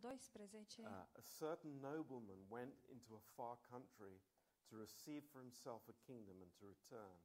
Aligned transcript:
versetul 0.00 0.48
12, 0.48 0.82
uh, 0.82 0.88
a 0.88 1.22
certain 1.38 1.72
nobleman 1.80 2.38
went 2.48 2.74
into 2.92 3.14
a 3.14 3.22
far 3.34 3.58
country 3.70 4.20
to 4.68 4.76
receive 4.78 5.22
for 5.30 5.40
himself 5.40 5.88
a 5.88 5.94
kingdom 6.06 6.36
and 6.42 6.50
to 6.58 6.64
return. 6.74 7.16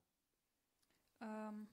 um, 1.28 1.70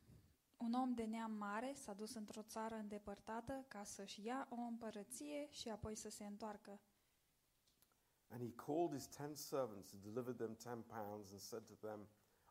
un 0.57 0.73
om 0.73 0.95
de 0.95 1.05
neam 1.05 1.33
mare 1.33 1.73
s-a 1.75 1.93
dus 1.93 2.15
într-o 2.15 2.43
țară 2.43 2.75
îndepărtată 2.75 3.65
ca 3.69 3.85
să-și 3.85 4.25
ia 4.25 4.47
o 4.51 4.61
împărăție 4.61 5.49
și 5.51 5.69
apoi 5.69 5.95
să 5.95 6.09
se 6.11 6.25
întoarcă. 6.25 6.81
And 8.29 8.41
he 8.43 8.53
called 8.55 8.93
his 8.93 9.07
ten 9.07 9.35
servants 9.35 9.93
and 9.93 10.03
delivered 10.03 10.37
them 10.37 10.55
ten 10.55 10.83
pounds 10.83 11.31
and 11.31 11.41
said 11.41 11.67
to 11.67 11.75
them, 11.75 12.09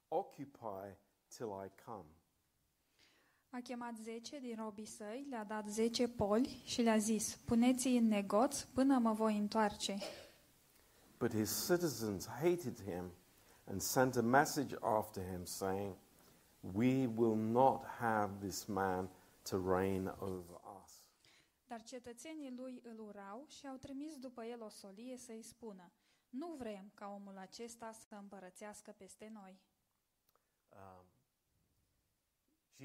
Occupy 0.07 0.97
till 1.27 1.51
I 1.65 1.69
come. 1.85 2.09
A 3.53 3.59
chemat 3.59 3.97
zece 3.97 4.39
din 4.39 4.55
robii 4.55 4.85
săi, 4.85 5.25
le-a 5.29 5.43
dat 5.43 5.67
zece 5.67 6.07
poli 6.07 6.61
și 6.65 6.81
le-a 6.81 6.97
zis, 6.97 7.35
puneți-i 7.45 7.97
în 7.97 8.07
negoț 8.07 8.61
până 8.61 8.97
mă 8.97 9.13
voi 9.13 9.37
întoarce. 9.37 9.97
But 11.17 11.33
his 11.33 11.65
citizens 11.65 12.27
hated 12.27 12.83
him 12.83 13.11
and 13.65 13.81
sent 13.81 14.15
a 14.15 14.21
message 14.21 14.75
after 14.81 15.23
him, 15.29 15.45
saying, 15.45 15.95
We 16.73 17.07
will 17.07 17.35
not 17.35 17.85
have 17.85 18.47
this 18.47 18.65
man 18.65 19.09
to 19.49 19.75
reign 19.75 20.15
over 20.19 20.61
us. 20.83 21.03
Dar 21.67 21.81
cetățenii 21.81 22.53
lui 22.55 22.81
îl 22.83 22.99
urau 22.99 23.45
și 23.47 23.67
au 23.67 23.75
trimis 23.75 24.17
după 24.17 24.45
el 24.45 24.61
o 24.61 24.69
solie 24.69 25.17
să-i 25.17 25.41
spună, 25.41 25.91
nu 26.29 26.55
vrem 26.57 26.91
ca 26.93 27.07
omul 27.07 27.37
acesta 27.37 27.91
să 27.91 28.15
împărățească 28.15 28.91
peste 28.97 29.29
noi. 29.33 29.59
Um, 30.69 31.05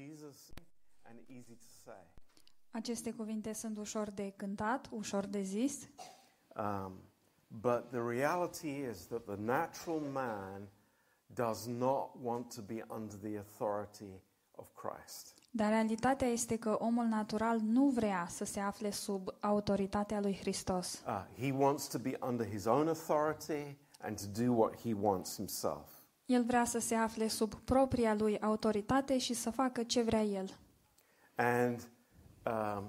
Jesus, 0.05 0.35
and 1.09 1.19
easy 1.27 1.53
to 1.55 1.67
say. 1.83 2.03
Aceste 2.71 3.11
cuvinte 3.11 3.53
sunt 3.53 3.77
ușor 3.77 4.09
de 4.09 4.33
cântat, 4.35 4.89
ușor 4.91 5.25
de 5.25 5.41
zis, 5.41 5.89
Um, 6.55 6.93
but 7.47 7.89
the 7.89 7.99
reality 8.07 8.67
is 8.67 9.05
that 9.07 9.23
the 9.25 9.35
natural 9.35 9.99
man 9.99 10.67
does 11.33 11.65
not 11.65 12.09
want 12.21 12.53
to 12.55 12.61
be 12.61 12.85
under 12.89 13.15
the 13.15 13.37
authority 13.37 14.21
of 14.51 14.67
Christ. 14.73 15.33
dar 15.51 15.69
realitatea 15.69 16.27
este 16.27 16.57
că 16.57 16.77
omul 16.79 17.05
natural 17.05 17.59
nu 17.59 17.89
vrea 17.89 18.27
să 18.29 18.45
se 18.45 18.59
afle 18.59 18.89
sub 18.91 19.27
autoritatea 19.39 20.19
lui 20.19 20.35
Hristos. 20.35 21.03
Uh, 21.07 21.25
he 21.37 21.51
wants 21.51 21.87
to 21.87 21.97
be 21.99 22.17
under 22.21 22.47
his 22.47 22.65
own 22.65 22.87
authority 22.87 23.77
and 23.99 24.19
to 24.21 24.43
do 24.43 24.53
what 24.53 24.79
he 24.79 24.93
wants 24.93 25.35
himself. 25.35 25.96
El 26.27 26.43
vrea 26.43 26.65
să 26.65 26.79
se 26.79 26.95
afle 26.95 27.27
sub 27.27 27.53
propria 27.53 28.13
lui 28.13 28.39
autoritate 28.39 29.17
și 29.17 29.33
să 29.33 29.49
facă 29.49 29.83
ce 29.83 30.01
vrea 30.01 30.23
el. 30.23 30.57
And 31.35 31.87
um, 32.45 32.83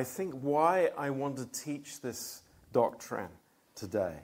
I 0.00 0.02
think 0.02 0.32
why 0.42 1.06
I 1.06 1.08
want 1.18 1.34
to 1.34 1.44
teach 1.64 1.88
this 2.00 2.42
doctrine 2.70 3.30
today 3.80 4.22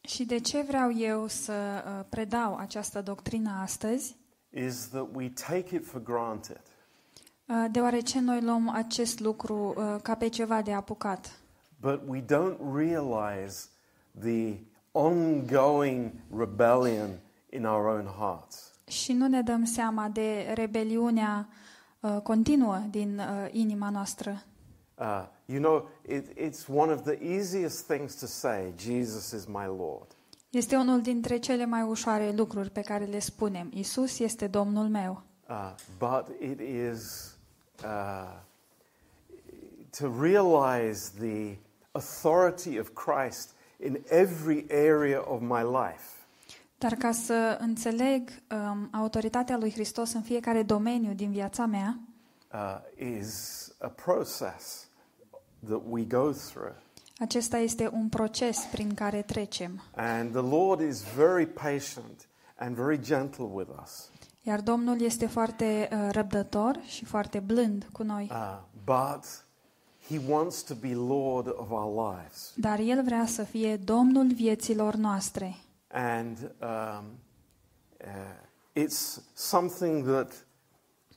Și 0.00 0.24
de 0.24 0.38
ce 0.38 0.62
vreau 0.62 0.92
eu 0.92 1.26
să 1.26 1.84
uh, 1.86 2.04
predau 2.08 2.56
această 2.56 3.02
doctrină 3.02 3.50
astăzi? 3.60 4.16
is 4.50 4.88
that 4.88 5.08
we 5.14 5.28
take 5.28 5.74
it 5.76 5.86
for 5.86 6.02
granted 6.02 6.60
Uh, 7.46 7.64
Deoarece 7.70 8.20
noi 8.20 8.40
luăm 8.42 8.68
acest 8.68 9.20
lucru 9.20 9.74
uh, 9.76 9.96
ca 10.02 10.14
pe 10.14 10.28
ceva 10.28 10.62
de 10.62 10.72
apucat. 10.72 11.38
But 11.80 12.00
we 12.06 12.20
don't 12.20 12.58
realize 12.74 13.68
the 14.20 14.58
ongoing 14.92 16.12
rebellion 16.36 17.20
in 17.50 17.64
our 17.64 17.86
own 17.86 18.06
hearts. 18.06 18.70
Și 18.86 19.12
nu 19.12 19.26
ne 19.26 19.42
dăm 19.42 19.64
seama 19.64 20.08
de 20.08 20.52
rebeliunea 20.54 21.48
uh, 22.00 22.16
continuă 22.22 22.82
din 22.90 23.18
uh, 23.18 23.48
inima 23.50 23.90
noastră. 23.90 24.42
Uh, 24.94 25.24
you 25.46 25.60
know, 25.60 25.88
it, 26.08 26.38
it's 26.38 26.68
one 26.68 26.92
of 26.92 27.02
the 27.02 27.18
easiest 27.24 27.86
things 27.86 28.14
to 28.14 28.26
say, 28.26 28.72
Jesus 28.76 29.30
is 29.30 29.44
my 29.46 29.66
Lord. 29.66 30.06
Este 30.50 30.76
unul 30.76 31.00
dintre 31.00 31.38
cele 31.38 31.64
mai 31.64 31.82
ușoare 31.82 32.32
lucruri 32.36 32.70
pe 32.70 32.80
care 32.80 33.04
le 33.04 33.18
spunem. 33.18 33.70
Isus 33.74 34.18
este 34.18 34.46
Domnul 34.46 34.88
meu. 34.88 35.22
Uh, 35.48 35.74
but 35.98 36.40
it 36.40 36.60
is 36.60 37.32
uh, 37.84 38.40
to 39.98 40.12
realize 40.20 41.10
the 41.18 41.56
authority 41.92 42.78
of 42.78 42.88
Christ 42.88 43.54
in 43.84 44.02
every 44.08 44.66
area 44.70 45.22
of 45.32 45.40
my 45.40 45.62
life. 45.62 46.02
Dar 46.78 46.94
ca 46.94 47.12
să 47.12 47.56
înțeleg 47.60 48.30
um, 48.50 48.88
autoritatea 48.92 49.56
lui 49.56 49.70
Hristos 49.72 50.12
în 50.12 50.22
fiecare 50.22 50.62
domeniu 50.62 51.12
din 51.12 51.30
viața 51.30 51.66
mea, 51.66 51.98
Uh, 52.54 52.78
is 53.18 53.68
a 53.80 53.88
process 53.88 54.86
that 55.66 55.80
we 55.88 56.04
go 56.04 56.32
through. 56.32 56.74
acesta 57.18 57.58
este 57.58 57.88
un 57.92 58.08
proces 58.08 58.58
prin 58.70 58.94
care 58.94 59.22
trecem. 59.22 59.82
And 59.94 60.30
the 60.30 60.40
Lord 60.56 60.80
is 60.80 61.02
very 61.16 61.46
patient 61.46 62.28
and 62.56 62.76
very 62.76 63.00
gentle 63.00 63.44
with 63.52 63.70
us. 63.82 64.10
Iar 64.42 64.60
Domnul 64.60 65.00
este 65.00 65.26
foarte 65.26 65.88
uh, 65.92 66.08
răbdător 66.10 66.80
și 66.86 67.04
foarte 67.04 67.38
blând 67.38 67.88
cu 67.92 68.02
noi. 68.02 68.30
Uh, 68.30 68.58
but 68.84 69.44
He 70.12 70.20
wants 70.28 70.62
to 70.62 70.74
be 70.74 70.94
Lord 70.94 71.46
of 71.46 71.70
our 71.70 72.14
lives. 72.14 72.52
Dar 72.54 72.78
El 72.78 73.02
vrea 73.04 73.26
să 73.26 73.44
fie 73.44 73.76
Domnul 73.76 74.32
vieților 74.34 74.94
noastre. 74.94 75.56
And 75.88 76.38
um, 76.38 77.04
uh, 78.00 78.82
it's 78.82 79.20
something 79.34 80.04
that 80.04 80.44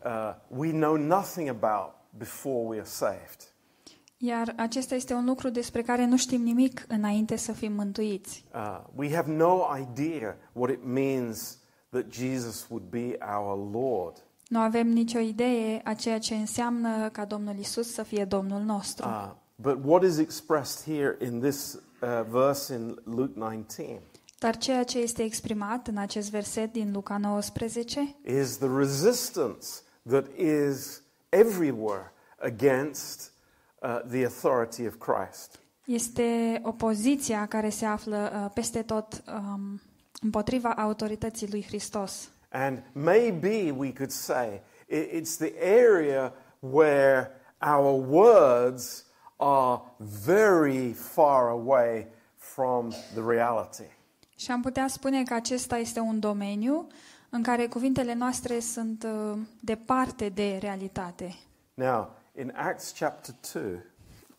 uh, 0.05 0.33
we 0.47 0.71
know 0.71 0.95
nothing 0.95 1.49
about 1.49 1.93
before 2.17 2.67
we 2.67 2.77
are 2.77 2.87
saved. 2.87 3.53
Iar 4.17 4.53
acesta 4.57 4.95
este 4.95 5.13
un 5.13 5.25
lucru 5.25 5.49
despre 5.49 5.81
care 5.81 6.05
nu 6.05 6.17
știm 6.17 6.41
nimic 6.41 6.85
înainte 6.87 7.35
să 7.35 7.51
fim 7.51 7.73
mântuiți. 7.73 8.45
Uh, 8.53 8.79
we 8.95 9.15
have 9.15 9.31
no 9.31 9.77
idea 9.77 10.37
what 10.53 10.71
it 10.71 10.83
means 10.83 11.57
that 11.89 12.11
Jesus 12.11 12.67
would 12.69 12.89
be 12.89 13.17
our 13.35 13.71
Lord. 13.71 14.24
Nu 14.47 14.59
avem 14.59 14.87
nicio 14.87 15.19
idee 15.19 15.81
a 15.83 15.93
ceea 15.93 16.19
ce 16.19 16.35
înseamnă 16.35 17.09
ca 17.09 17.25
Domnul 17.25 17.57
Isus 17.57 17.93
să 17.93 18.03
fie 18.03 18.25
Domnul 18.25 18.61
nostru. 18.61 19.07
Uh, 19.07 19.31
but 19.55 19.77
what 19.83 20.03
is 20.03 20.17
expressed 20.17 20.95
here 20.95 21.17
in 21.25 21.39
this 21.39 21.73
uh, 21.73 22.21
verse 22.29 22.73
in 22.73 22.99
Luke 23.03 23.33
19 23.35 24.01
Dar 24.39 24.57
ceea 24.57 24.83
ce 24.83 24.99
este 24.99 25.23
exprimat 25.23 25.87
în 25.87 25.97
acest 25.97 26.29
verset 26.29 26.71
din 26.71 26.91
Luca 26.91 27.17
19 27.17 28.15
is 28.25 28.57
the 28.57 28.67
resistance 28.77 29.67
that 30.09 30.25
is 30.37 31.01
everywhere 31.29 32.13
against 32.39 33.31
uh, 33.81 33.99
the 34.09 34.23
authority 34.23 34.85
of 34.87 34.95
Christ. 34.97 35.59
este 35.85 36.59
opoziția 36.63 37.45
care 37.45 37.69
se 37.69 37.85
află 37.85 38.31
uh, 38.43 38.51
peste 38.53 38.81
tot 38.81 39.23
um, 39.27 39.81
împotriva 40.21 40.69
autorității 40.69 41.49
lui 41.49 41.63
Hristos. 41.63 42.29
And 42.55 42.83
maybe 42.93 43.71
we 43.71 43.91
could 43.91 44.11
say 44.11 44.61
it's 44.87 45.35
the 45.37 45.53
area 45.59 46.31
where 46.61 47.31
our 47.61 47.99
words 47.99 49.05
are 49.37 49.81
very 49.99 50.93
far 50.93 51.49
away 51.49 52.07
from 52.37 52.93
the 53.13 53.21
reality. 53.21 53.89
Și 54.35 54.51
am 54.51 54.61
putea 54.61 54.87
spune 54.87 55.23
că 55.23 55.33
acesta 55.33 55.77
este 55.77 55.99
un 55.99 56.19
domeniu 56.19 56.87
în 57.29 57.43
care 57.43 57.67
cuvintele 57.67 58.13
noastre 58.13 58.59
sunt 58.59 59.03
uh, 59.03 59.37
departe 59.59 60.29
de 60.29 60.57
realitate. 60.61 61.35
Now, 61.73 62.15
in 62.37 62.53
Acts 62.55 62.93
chapter 62.99 63.35
2, 63.53 63.79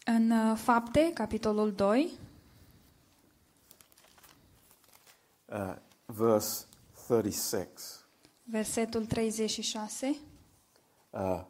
În 0.04 0.30
uh, 0.30 0.56
Fapte, 0.56 1.10
capitolul 1.14 1.72
2, 1.72 2.10
uh, 5.44 5.74
verse 6.04 6.64
36. 7.06 7.95
Versetul 8.50 9.04
36, 9.04 10.16
Uh, 11.10 11.44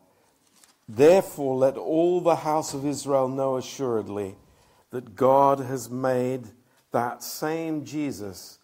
Therefore, 0.85 1.57
let 1.57 1.77
all 1.77 2.21
the 2.21 2.37
house 2.37 2.77
of 2.77 2.85
Israel 2.85 3.29
know 3.29 3.57
assuredly 3.57 4.37
that 4.91 5.17
God 5.17 5.61
has 5.61 5.89
made 5.89 6.55
that 6.91 7.23
same 7.23 7.85
Jesus, 7.85 8.59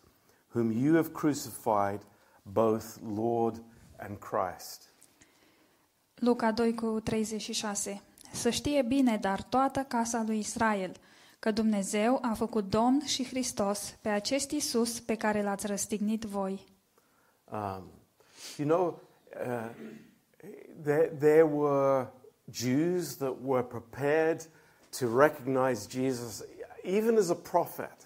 whom 0.54 0.70
you 0.70 0.94
have 0.94 1.12
crucified, 1.12 2.00
both 2.44 2.98
Lord 3.02 3.60
and 3.98 4.18
Christ. 4.18 4.92
Luca 6.14 6.52
2 6.52 6.74
cu 6.74 7.00
36. 7.00 8.02
Să 8.32 8.50
știe 8.50 8.82
bine, 8.82 9.16
dar 9.16 9.42
toată 9.42 9.80
casa 9.80 10.22
lui 10.26 10.38
Israel, 10.38 10.92
că 11.38 11.50
Dumnezeu 11.50 12.18
a 12.22 12.34
făcut 12.34 12.70
Domn 12.70 13.04
și 13.04 13.24
Hristos 13.24 13.94
pe 14.00 14.08
acest 14.08 14.50
Isus 14.50 15.00
pe 15.00 15.14
care 15.14 15.42
l-ați 15.42 15.66
răstignit 15.66 16.22
voi. 16.22 16.66
Um, 17.52 18.01
you 18.58 18.68
know, 18.68 19.00
uh, 19.46 19.68
there, 20.82 21.10
there 21.18 21.46
were 21.46 22.06
Jews 22.50 23.16
that 23.16 23.34
were 23.44 23.62
prepared 23.62 24.40
to 24.98 25.06
recognize 25.18 25.86
Jesus 25.86 26.44
even 26.84 27.16
as 27.16 27.28
a 27.30 27.34
prophet. 27.34 27.96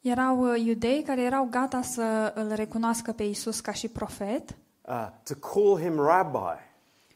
Erau 0.00 0.52
uh, 0.52 0.64
iudei 0.66 1.02
care 1.02 1.22
erau 1.22 1.44
gata 1.50 1.82
să 1.82 2.32
îl 2.34 2.52
recunoască 2.54 3.12
pe 3.12 3.22
Isus 3.22 3.60
ca 3.60 3.72
și 3.72 3.88
profet 3.88 4.56
uh, 4.82 5.08
to 5.22 5.34
call 5.34 5.78
him 5.80 5.96
rabbi, 6.00 6.60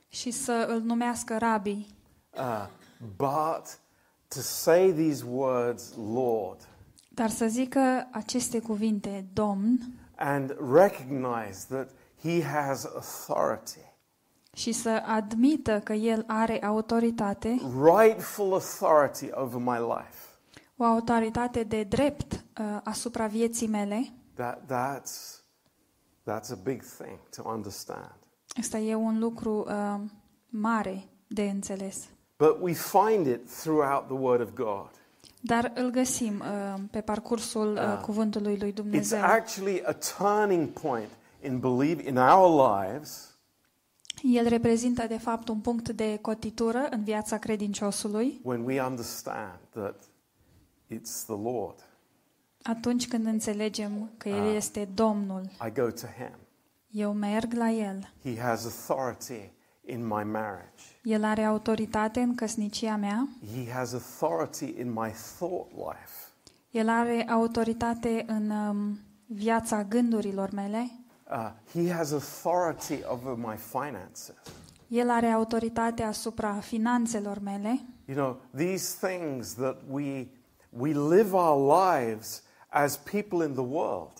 și 0.08 0.30
să 0.30 0.66
îl 0.68 0.80
numească 0.80 1.36
rabi. 1.38 1.86
uh, 2.36 2.66
but 3.16 3.78
to 4.28 4.40
say 4.40 4.92
these 4.92 5.24
words, 5.28 5.92
Lord, 6.12 6.68
Dar 7.08 7.30
să 7.30 7.46
zică 7.46 8.08
aceste 8.10 8.60
cuvinte, 8.60 9.24
Domn, 9.32 9.78
and 10.16 10.56
recognize 10.72 11.66
that 11.68 11.90
He 12.24 12.42
has 12.42 12.84
authority, 12.84 13.78
și 14.52 14.72
să 14.72 15.02
admită 15.06 15.80
că 15.80 15.92
El 15.92 16.24
are 16.26 16.64
autoritate, 16.64 17.60
rightful 17.82 18.52
authority 18.52 19.28
over 19.32 19.60
my 19.60 19.78
life, 19.78 20.18
o 20.76 20.84
autoritate 20.84 21.62
de 21.62 21.82
drept 21.82 22.32
uh, 22.32 22.80
asupra 22.84 23.26
vieții 23.26 23.66
mele, 23.68 24.12
that, 24.34 24.58
that's, 24.62 25.42
that's 26.22 26.50
a 26.52 26.58
big 26.62 26.82
thing 26.98 27.18
to 27.36 27.48
understand. 27.50 28.14
Asta 28.60 28.78
e 28.78 28.94
un 28.94 29.18
lucru 29.18 29.64
uh, 29.68 30.00
mare 30.48 31.04
de 31.26 31.42
înțeles. 31.42 32.04
But 32.36 32.56
we 32.60 32.72
find 32.72 33.26
it 33.26 33.50
throughout 33.60 34.04
the 34.06 34.16
Word 34.16 34.40
of 34.40 34.48
God. 34.54 34.90
Dar 35.40 35.72
îl 35.74 35.90
găsim 35.90 36.40
uh, 36.40 36.80
pe 36.90 37.00
parcursul 37.00 37.72
uh, 37.72 37.78
Ah. 37.80 37.98
cuvântului 38.02 38.56
lui 38.58 38.70
It's 38.70 38.74
Dumnezeu. 38.74 39.22
actually 39.22 39.82
a 39.86 39.92
turning 40.18 40.68
point 40.68 41.08
in 41.44 41.58
believe 41.60 42.08
in 42.08 42.16
our 42.16 42.70
lives 42.80 43.28
El 44.22 44.48
reprezintă 44.48 45.06
de 45.06 45.18
fapt 45.18 45.48
un 45.48 45.60
punct 45.60 45.88
de 45.88 46.18
cotitură 46.20 46.86
în 46.90 47.04
viața 47.04 47.38
credinciosului 47.38 48.40
when 48.42 48.64
we 48.64 48.82
understand 48.82 49.58
that 49.70 50.02
it's 50.94 51.24
the 51.26 51.42
Lord. 51.42 51.74
atunci 52.62 53.08
când 53.08 53.26
înțelegem 53.26 54.10
că 54.16 54.28
El 54.28 54.48
Ah. 54.48 54.54
este 54.56 54.88
Domnul. 54.94 55.42
I 55.66 55.72
go 55.80 55.86
to 55.90 56.06
Him. 56.06 56.36
Eu 56.90 57.12
merg 57.12 57.52
la 57.52 57.70
El. 57.70 58.12
He 58.22 58.40
has 58.40 58.64
authority 58.64 59.50
in 59.86 60.00
my 60.06 60.24
marriage. 60.24 60.82
El 61.02 61.24
are 61.24 61.42
autoritate 61.44 62.20
în 62.20 62.34
căsnicia 62.34 62.96
mea. 62.96 63.28
He 63.54 63.70
has 63.72 63.92
authority 63.92 64.80
in 64.80 64.92
my 64.92 65.10
thought 65.38 65.70
life. 65.72 66.28
El 66.70 66.88
are 66.88 67.26
autoritate 67.30 68.24
în 68.26 68.50
um, 68.50 68.98
viața 69.26 69.84
gândurilor 69.84 70.50
mele. 70.50 70.90
Uh, 71.34 71.50
he 71.72 71.90
has 71.92 72.12
authority 72.12 73.02
over 73.10 73.34
my 73.36 73.56
finances. 73.56 74.34
El 74.88 75.10
are 75.10 75.26
autoritate 75.26 76.02
asupra 76.02 76.52
finanțelor 76.52 77.38
mele. 77.38 77.84
You 78.04 78.16
know, 78.16 78.40
these 78.56 79.06
things 79.08 79.54
that 79.54 79.76
we, 79.90 80.26
we 80.68 80.92
live 80.92 81.32
our 81.32 81.84
lives 81.90 82.42
as 82.68 82.96
people 82.96 83.46
in 83.46 83.52
the 83.52 83.62
world. 83.62 84.12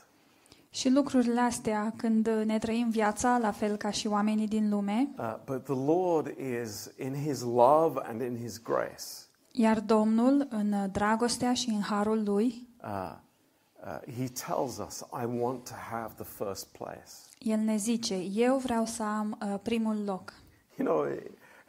Și 0.71 0.91
lucrurile 0.91 1.41
astea, 1.41 1.93
când 1.97 2.29
ne 2.45 2.59
trăim 2.59 2.91
viața, 2.91 3.39
la 3.39 3.51
fel 3.51 3.77
ca 3.77 3.91
și 3.91 4.07
oamenii 4.07 4.49
din 4.49 4.69
lume, 4.71 5.09
Uh, 5.19 5.35
but 5.45 5.65
the 5.65 5.75
Lord 5.75 6.27
is 6.63 6.91
in 6.99 7.15
His 7.15 7.41
love 7.41 8.01
and 8.03 8.21
in 8.21 8.39
His 8.43 8.63
grace. 8.63 9.05
iar 9.51 9.81
Domnul, 9.81 10.47
în 10.51 10.75
dragostea 10.93 11.55
și 11.55 11.69
în 11.71 11.81
harul 11.81 12.23
lui, 12.25 12.69
Uh, 12.83 12.91
uh, 12.91 13.13
he 14.19 14.29
tells 14.29 14.79
us, 14.79 15.03
I 15.13 15.27
want 15.27 15.67
to 15.67 15.75
have 15.75 16.15
the 16.17 16.25
first 16.25 16.67
place. 16.67 17.13
El 17.39 17.59
ne 17.59 17.77
zice, 17.77 18.15
eu 18.35 18.57
vreau 18.57 18.85
să 18.87 19.03
am 19.03 19.39
uh, 19.43 19.59
primul 19.63 20.05
loc. 20.05 20.33
You 20.77 20.87
know, 20.89 21.07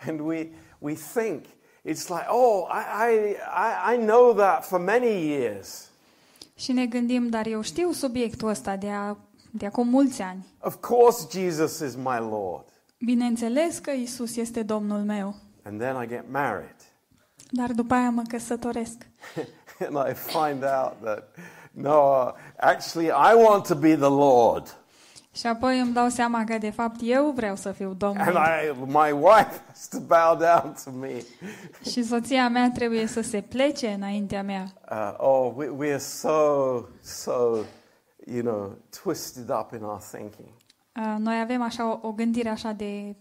and 0.07 0.19
we, 0.19 0.47
we 0.79 0.93
think 0.93 1.43
it's 1.83 2.07
like, 2.09 2.25
oh, 2.29 2.67
I, 2.69 3.11
I, 3.11 3.35
I, 3.55 3.93
I 3.93 3.97
know 3.97 4.33
that 4.33 4.65
for 4.65 4.79
many 4.79 5.27
years. 5.27 5.89
Și 6.55 6.71
ne 6.71 6.85
gândim, 6.85 7.29
dar 7.29 7.45
eu 7.45 7.61
știu 7.61 7.91
subiectul 7.91 8.49
ăsta 8.49 8.75
de, 8.75 8.89
a, 8.89 9.17
de 9.51 9.65
acum 9.65 9.87
mulți 9.87 10.21
ani. 10.21 10.45
Of 10.59 10.75
course, 10.75 11.27
Jesus 11.39 11.79
is 11.79 11.95
my 11.95 12.17
Lord. 12.19 12.65
Bineînțeles 13.05 13.77
că 13.79 13.91
Isus 13.91 14.35
este 14.35 14.63
Domnul 14.63 15.03
meu, 15.03 15.35
And 15.63 15.79
then 15.79 16.01
I 16.03 16.07
get 16.07 16.23
married. 16.31 16.75
dar 17.51 17.71
după 17.71 17.93
aia 17.93 18.09
mă 18.09 18.21
căsătoresc. 18.27 19.07
and 19.87 20.07
I 20.09 20.13
find 20.13 20.63
out 20.63 20.93
that, 21.03 21.35
no, 21.75 22.33
actually, 22.57 23.09
I 23.09 23.33
want 23.35 23.67
to 23.67 23.75
be 23.75 23.95
the 23.95 24.09
Lord. 24.09 24.77
Și 25.35 25.47
apoi 25.47 25.79
îmi 25.79 25.93
dau 25.93 26.09
seama 26.09 26.43
că 26.43 26.57
de 26.57 26.69
fapt 26.69 26.99
eu 27.01 27.31
vreau 27.31 27.55
să 27.55 27.71
fiu 27.71 27.87
And 27.87 27.97
Domnul. 27.97 28.33
I, 28.33 28.71
my 28.85 29.11
wife 29.11 29.61
has 29.67 29.87
to 29.87 29.99
bow 29.99 30.37
down 30.37 30.75
to 30.83 30.91
me. 30.91 31.23
Și 31.89 32.03
soția 32.03 32.49
mea 32.49 32.71
trebuie 32.73 33.07
să 33.07 33.21
se 33.21 33.41
plece 33.41 33.87
înaintea 33.87 34.43
mea. 34.43 34.73
Uh, 34.91 35.13
oh, 35.17 35.53
we, 35.55 35.67
we 35.67 35.89
are 35.89 35.97
so, 35.97 36.29
so, 37.01 37.57
you 38.25 38.41
know, 38.41 38.77
twisted 39.03 39.49
up 39.49 39.71
in 39.73 39.83
our 39.83 39.99
thinking. 40.11 40.49
Uh, 40.95 41.15
Noi 41.17 41.39
avem 41.39 41.61
așa 41.61 41.91
o, 41.91 42.07
o 42.07 42.11
gândire 42.11 42.49
așa 42.49 42.71
de 42.71 43.15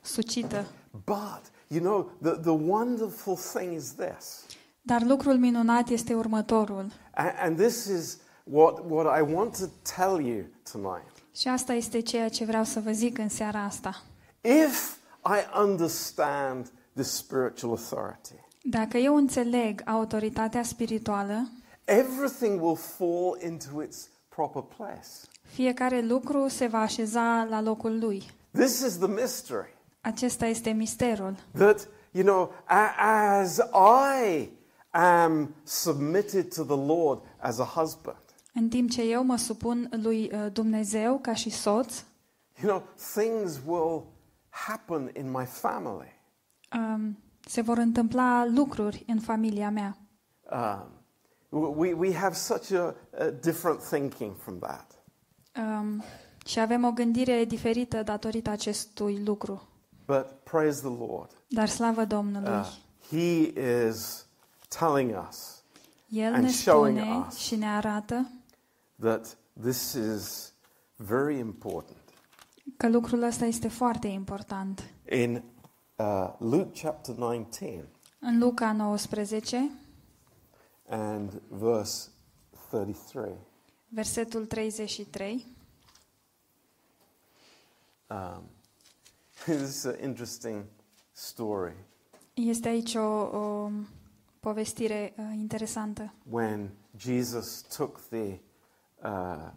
sucită. 0.00 0.64
But, 1.04 1.42
you 1.68 1.80
know, 1.80 2.10
the, 2.22 2.30
the 2.30 2.70
wonderful 2.70 3.36
thing 3.36 3.72
is 3.72 3.94
this. 3.94 4.45
Dar 4.86 5.02
lucrul 5.02 5.38
minunat 5.38 5.88
este 5.88 6.14
următorul. 6.14 6.92
And, 7.14 7.32
and 7.40 7.56
this 7.58 7.84
is 7.84 8.18
what, 8.44 8.78
what 8.88 9.18
I 9.18 9.32
want 9.34 9.58
to 9.58 9.64
tell 9.96 10.26
you 10.26 10.44
tonight. 10.72 11.10
Și 11.36 11.48
asta 11.48 11.72
este 11.72 12.00
ceea 12.00 12.28
ce 12.28 12.44
vreau 12.44 12.64
să 12.64 12.80
vă 12.80 12.90
zic 12.90 13.18
în 13.18 13.28
seara 13.28 13.62
asta. 13.64 14.02
If 14.40 14.96
I 15.24 15.58
understand 15.60 16.70
the 16.94 17.02
spiritual 17.02 17.70
authority, 17.72 18.34
Dacă 18.62 18.96
eu 18.96 19.16
înțeleg 19.16 19.82
autoritatea 19.84 20.62
spirituală, 20.62 21.48
everything 21.84 22.62
will 22.62 22.76
fall 22.76 23.38
into 23.50 23.82
its 23.82 24.08
proper 24.28 24.62
place. 24.76 25.08
fiecare 25.42 26.00
lucru 26.00 26.48
se 26.48 26.66
va 26.66 26.78
așeza 26.80 27.46
la 27.50 27.60
locul 27.60 27.98
lui. 27.98 28.30
This 28.50 28.80
is 28.80 28.96
the 28.98 29.06
mystery. 29.08 29.74
Acesta 30.00 30.46
este 30.46 30.70
misterul. 30.70 31.34
That, 31.58 31.88
you 32.10 32.24
know, 32.24 32.52
a- 32.64 32.94
as 33.40 33.56
I 34.28 34.48
am 34.96 35.54
submitted 35.64 36.54
to 36.54 36.62
the 36.64 36.86
Lord 36.86 37.20
as 37.38 37.58
a 37.58 37.64
husband, 37.64 38.18
În 38.54 38.68
timp 38.68 38.90
ce 38.90 39.02
eu 39.02 39.24
mă 39.24 39.36
supun 39.36 39.88
lui 40.02 40.30
uh, 40.32 40.52
Dumnezeu 40.52 41.18
ca 41.18 41.34
și 41.34 41.50
soț, 41.50 42.02
you 42.62 42.70
know, 42.70 42.82
things 43.14 43.60
will 43.66 44.02
happen 44.48 45.10
in 45.16 45.30
my 45.30 45.44
family. 45.44 46.20
um, 46.76 47.18
se 47.48 47.60
vor 47.60 47.78
întâmpla 47.78 48.46
lucruri 48.46 49.04
în 49.06 49.20
familia 49.20 49.70
mea. 49.70 49.96
Um, 50.50 50.90
we, 51.76 51.92
we 51.92 52.14
have 52.14 52.34
such 52.34 52.72
a, 52.72 52.94
a 53.18 53.24
different 53.40 53.82
thinking 53.82 54.36
from 54.36 54.58
that. 54.58 55.04
Um, 55.56 56.02
și 56.46 56.60
avem 56.60 56.84
o 56.84 56.90
gândire 56.92 57.44
diferită 57.44 58.02
datorită 58.02 58.50
acestui 58.50 59.22
lucru. 59.24 59.68
But 60.06 60.26
praise 60.42 60.80
the 60.80 60.96
Lord. 60.98 61.30
Dar 61.48 61.68
slavă 61.68 62.04
Domnului! 62.04 62.50
Uh, 62.58 62.66
he 63.10 63.52
is 63.88 64.25
telling 64.78 65.16
us 65.28 65.62
El 66.08 66.34
and 66.34 66.44
ne 66.44 66.50
showing 66.50 66.98
spune 66.98 67.24
us. 67.26 67.36
și 67.36 67.56
ne 67.56 67.66
arată 67.66 68.30
that 69.00 69.36
this 69.62 69.92
is 69.92 70.52
very 70.96 71.38
important. 71.38 71.98
că 72.76 72.88
lucrul 72.88 73.22
ăsta 73.22 73.44
este 73.44 73.68
foarte 73.68 74.06
important. 74.06 74.90
In 75.10 75.42
uh, 75.96 76.34
Luke 76.38 76.80
chapter 76.82 77.14
19 77.14 77.88
În 78.18 78.38
Luca 78.38 78.72
19, 78.72 79.70
and 80.88 81.42
verse 81.48 82.08
33, 82.70 83.30
versetul 83.88 84.46
33, 84.46 85.46
um, 88.10 88.42
this 89.44 89.68
is 89.68 89.84
an 89.84 89.94
interesting 90.02 90.64
story. 91.12 91.74
este 92.34 92.68
aici 92.68 92.94
o, 92.94 93.00
o 93.38 93.70
povestire 94.46 95.14
uh, 95.16 95.24
interesantă. 95.34 96.12
When 96.30 96.70
Jesus 96.98 97.60
took 97.76 98.00
the, 98.08 98.38
uh, 99.02 99.50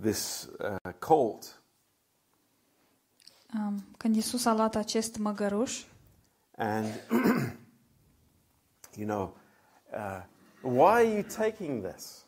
this 0.00 0.48
uh, 0.58 0.92
colt 0.98 1.62
Um, 3.54 3.84
când 3.96 4.16
Isus 4.16 4.44
a 4.44 4.54
luat 4.54 4.74
acest 4.74 5.18
măgăruș 5.18 5.84
and, 6.56 6.86
you 8.98 9.06
know, 9.06 9.36
uh, 9.92 10.22
why 10.62 10.90
are 10.90 11.08
you 11.08 11.22
taking 11.22 11.86
this? 11.86 12.26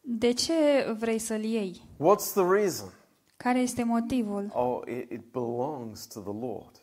De 0.00 0.32
ce 0.32 0.52
vrei 0.98 1.18
să-l 1.18 1.42
iei? 1.42 1.82
What's 1.96 2.32
the 2.32 2.44
reason? 2.48 2.92
Care 3.36 3.58
este 3.58 3.82
motivul? 3.82 4.50
Oh, 4.52 4.80
it, 4.86 5.10
it 5.10 5.30
belongs 5.30 6.06
to 6.06 6.20
the 6.20 6.46
Lord. 6.46 6.81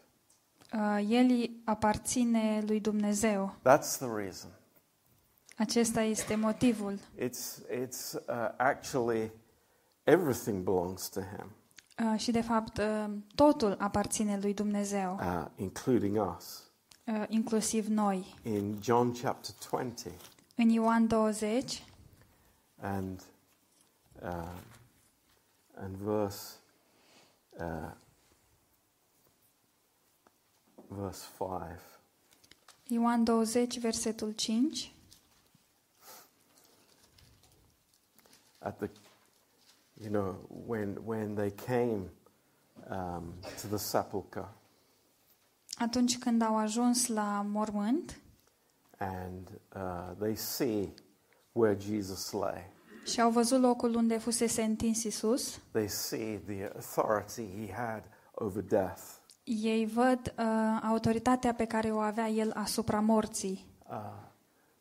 Uh, 0.74 1.06
El 1.10 1.26
îi 1.30 1.62
aparține 1.66 2.64
lui 2.68 2.80
Dumnezeu. 2.80 3.56
That's 3.60 3.98
the 3.98 4.08
reason. 4.16 4.50
Acesta 5.58 6.02
este 6.02 6.36
motivul. 6.36 7.00
It's, 7.18 7.62
it's 7.84 8.14
uh, 8.14 8.50
actually 8.58 9.32
everything 10.04 10.64
belongs 10.64 11.10
to 11.10 11.20
Him, 11.22 11.52
Uh, 12.14 12.20
și 12.20 12.32
de 12.32 12.42
fapt 12.42 12.78
uh, 12.78 13.06
totul 13.36 13.76
aparține 13.80 14.40
lui 14.42 14.54
Dumnezeu, 14.54 15.14
uh, 15.22 15.46
including 15.56 16.36
us. 16.38 16.64
uh, 17.06 17.24
inclusiv 17.28 17.88
noi. 17.88 18.36
In 18.44 18.78
John 18.82 19.12
chapter 19.22 19.56
20 19.70 20.14
În 20.56 20.70
Ioan 20.70 21.08
20 21.08 21.84
and, 22.82 23.22
uh, 24.22 24.30
and 25.76 25.96
verse, 25.96 26.46
uh, 27.50 27.92
verse 30.90 31.26
5. 31.38 31.80
Ioan 32.92 33.24
20, 33.26 33.80
versetul 33.80 34.34
5. 34.38 34.92
At 38.62 38.80
the, 38.80 38.90
you 40.02 40.10
know, 40.10 40.36
when, 40.50 40.98
when 41.06 41.36
they 41.36 41.52
came 41.52 42.10
um, 42.90 43.34
to 43.62 43.68
the 43.68 43.78
sepulchre 43.78 44.50
Atunci 45.80 46.18
când 46.18 46.42
au 46.42 46.58
ajuns 46.58 47.08
la 47.08 47.42
mormânt 47.42 48.20
and 48.98 49.48
uh, 49.76 50.12
they 50.20 50.36
see 50.36 50.94
where 51.52 51.78
Jesus 51.80 52.32
lay, 52.32 52.72
și 53.06 53.22
au 53.22 53.32
văzut 53.32 53.62
locul 53.62 53.96
unde 53.96 54.18
fusese 54.18 54.62
întins 54.62 55.04
Isus, 55.04 55.60
they 55.72 55.88
see 55.88 56.38
the 56.38 56.72
authority 56.76 57.66
he 57.66 57.74
had 57.74 58.04
over 58.34 58.64
death. 58.64 59.19
Ei 59.50 59.86
văd 59.86 60.34
uh, 60.38 60.46
autoritatea 60.84 61.54
pe 61.54 61.66
care 61.66 61.92
o 61.92 62.00
avea 62.00 62.30
el 62.30 62.52
asupra 62.56 63.00
morții. 63.00 63.66
Uh, 63.90 63.96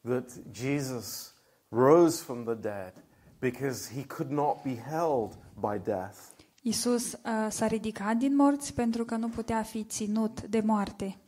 that 0.05 0.33
Jesus 0.53 1.35
rose 1.69 2.23
from 2.23 2.45
the 2.45 2.55
dead 2.55 2.93
because 3.39 3.95
he 3.95 4.05
could 4.07 4.31
not 4.31 4.63
be 4.63 4.77
held 4.91 5.39
by 5.55 5.79
death. 5.85 6.19
Isus 6.63 7.13
uh, 7.13 7.19
s-a 7.49 7.67
ridicat 7.67 8.17
din 8.17 8.37
morți 8.37 8.75
pentru 8.75 9.05
că 9.05 9.17
nu 9.17 9.29
putea 9.29 9.63
fi 9.63 9.85
ținut 9.85 10.43
de 10.43 10.61
moarte. 10.61 11.19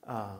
Uh, 0.00 0.36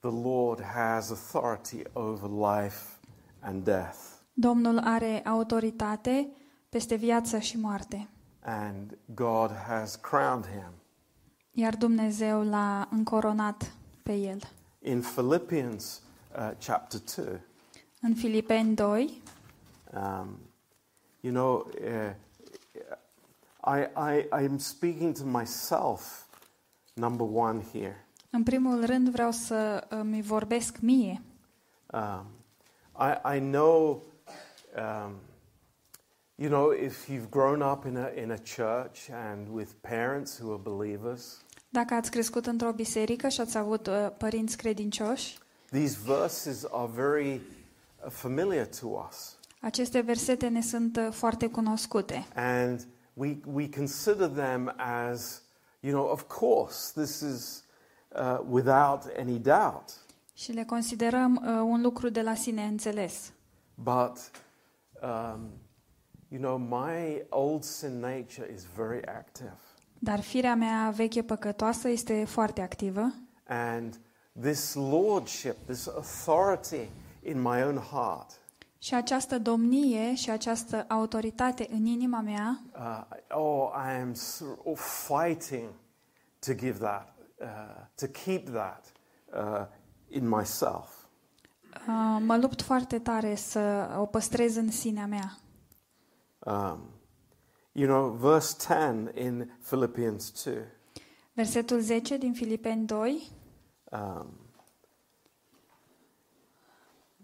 the 0.00 0.10
Lord 0.22 0.62
has 0.62 1.10
authority 1.10 1.82
over 1.92 2.30
life 2.30 2.98
and 3.40 3.64
death. 3.64 3.98
Domnul 4.32 4.78
are 4.78 5.22
autoritate 5.24 6.30
peste 6.68 6.94
viață 6.94 7.38
și 7.38 7.58
moarte, 7.58 8.08
And 8.40 8.98
God 9.14 9.50
has 9.66 9.94
crowned 9.96 10.46
him. 10.46 10.72
Iar 11.54 11.76
Dumnezeu 11.76 12.42
l-a 12.48 12.88
încoronat 12.90 13.72
pe 14.02 14.12
el. 14.14 14.38
In 14.82 15.00
Philippians 15.00 16.02
uh, 16.36 16.50
chapter 16.66 17.00
2, 17.26 17.40
În 18.00 18.14
Filipeni 18.14 18.74
2, 18.74 19.22
um, 19.94 20.38
you 21.20 21.32
know, 21.32 21.66
uh, 21.80 22.10
I, 23.66 23.86
I, 23.96 24.28
I'm 24.42 24.58
speaking 24.58 25.16
to 25.16 25.24
myself, 25.24 26.26
number 26.94 27.26
one 27.32 27.62
here. 27.72 28.06
în 28.30 28.42
primul 28.42 28.84
rând 28.86 29.08
vreau 29.08 29.30
să 29.30 29.86
îmi 29.88 30.22
vorbesc 30.22 30.78
mie. 30.80 31.22
Um, 31.92 32.26
I, 32.98 33.36
I 33.36 33.40
know, 33.40 34.02
um, 34.76 35.14
you 36.34 36.48
know, 36.48 36.70
if 36.72 37.08
you've 37.08 37.28
grown 37.30 37.60
up 37.60 37.84
in 37.84 37.96
a, 37.96 38.08
in 38.22 38.30
a 38.30 38.36
church 38.38 39.10
and 39.10 39.48
with 39.48 39.70
parents 39.80 40.38
who 40.40 40.52
are 40.52 40.62
believers, 40.62 41.43
Dacă 41.74 41.94
ați 41.94 42.10
crescut 42.10 42.46
într-o 42.46 42.72
biserică 42.72 43.28
și 43.28 43.40
ați 43.40 43.56
avut 43.56 43.86
uh, 43.86 44.08
părinți 44.18 44.56
credincioși, 44.56 45.38
these 45.70 45.98
verses 46.04 46.64
are 46.70 46.90
very 46.94 47.32
uh, 47.34 48.10
familiar 48.10 48.66
to 48.66 48.86
us. 49.08 49.36
aceste 49.60 50.00
versete 50.00 50.48
ne 50.48 50.62
sunt 50.62 50.96
uh, 50.96 51.08
foarte 51.10 51.46
cunoscute. 51.46 52.26
And 52.34 52.86
we, 53.14 53.36
we 53.52 53.68
consider 53.68 54.26
them 54.26 54.74
as, 54.76 55.42
you 55.80 55.92
know, 55.92 56.12
of 56.12 56.22
course, 56.22 57.00
this 57.00 57.20
is 57.20 57.64
uh, 58.08 58.38
without 58.48 59.02
any 59.18 59.38
doubt. 59.38 60.04
Și 60.34 60.52
le 60.52 60.64
considerăm 60.64 61.36
uh, 61.36 61.48
un 61.64 61.82
lucru 61.82 62.08
de 62.08 62.22
la 62.22 62.34
sine 62.34 62.62
înțeles. 62.62 63.32
But, 63.74 64.30
um, 65.02 65.50
you 66.28 66.40
know, 66.40 66.58
my 66.58 67.24
old 67.28 67.62
sin 67.62 67.98
nature 67.98 68.50
is 68.54 68.66
very 68.76 69.06
active. 69.06 69.58
Dar 70.04 70.20
firea 70.20 70.54
mea 70.54 70.90
veche 70.96 71.22
păcătoasă 71.22 71.88
este 71.88 72.24
foarte 72.24 72.60
activă 72.60 73.12
And 73.48 74.00
this 74.40 74.74
lordship, 74.74 75.56
this 75.66 75.86
authority 75.86 76.90
in 77.22 77.40
my 77.40 77.62
own 77.62 77.76
heart, 77.76 78.30
și 78.78 78.94
această 78.94 79.38
domnie 79.38 80.14
și 80.14 80.30
această 80.30 80.84
autoritate 80.88 81.68
în 81.70 81.84
inima 81.84 82.20
mea 82.20 82.60
uh, 82.76 83.02
oh, 83.30 83.70
I 83.88 84.00
am 84.00 84.14
s- 84.14 84.42
oh, 84.64 84.76
fighting 84.78 85.68
to 86.46 86.52
give 86.54 86.78
that, 86.78 87.14
uh, 87.40 87.46
to 87.94 88.06
keep 88.06 88.48
that 88.48 88.92
uh, 89.34 89.66
in 90.08 90.28
myself. 90.28 90.88
uh, 91.88 92.20
mă 92.20 92.36
lupt 92.36 92.62
foarte 92.62 92.98
tare 92.98 93.34
să 93.34 93.88
o 93.98 94.06
păstrez 94.06 94.56
în 94.56 94.70
sinea 94.70 95.06
mea. 95.06 95.36
Um, 96.38 96.78
you 97.74 97.86
know, 97.86 98.10
verse 98.10 98.54
10 98.54 99.10
in 99.14 99.50
Philippians 99.60 100.30
2. 100.30 100.64
Versetul 101.34 101.82
10 101.82 102.18
din 102.18 102.34
Filipeni 102.34 102.86
2, 102.86 103.22
Um, 103.92 104.26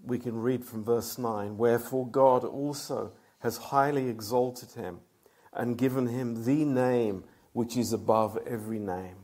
we 0.06 0.18
can 0.18 0.42
read 0.42 0.64
from 0.64 0.82
verse 0.82 1.20
9 1.20 1.56
Wherefore 1.58 2.08
God 2.10 2.44
also 2.44 3.12
has 3.38 3.56
highly 3.56 4.08
exalted 4.08 4.68
him 4.72 5.00
and 5.52 5.76
given 5.76 6.06
him 6.06 6.44
the 6.44 6.64
name 6.64 7.24
which 7.52 7.76
is 7.76 7.92
above 7.92 8.40
every 8.46 8.78
name. 8.78 9.16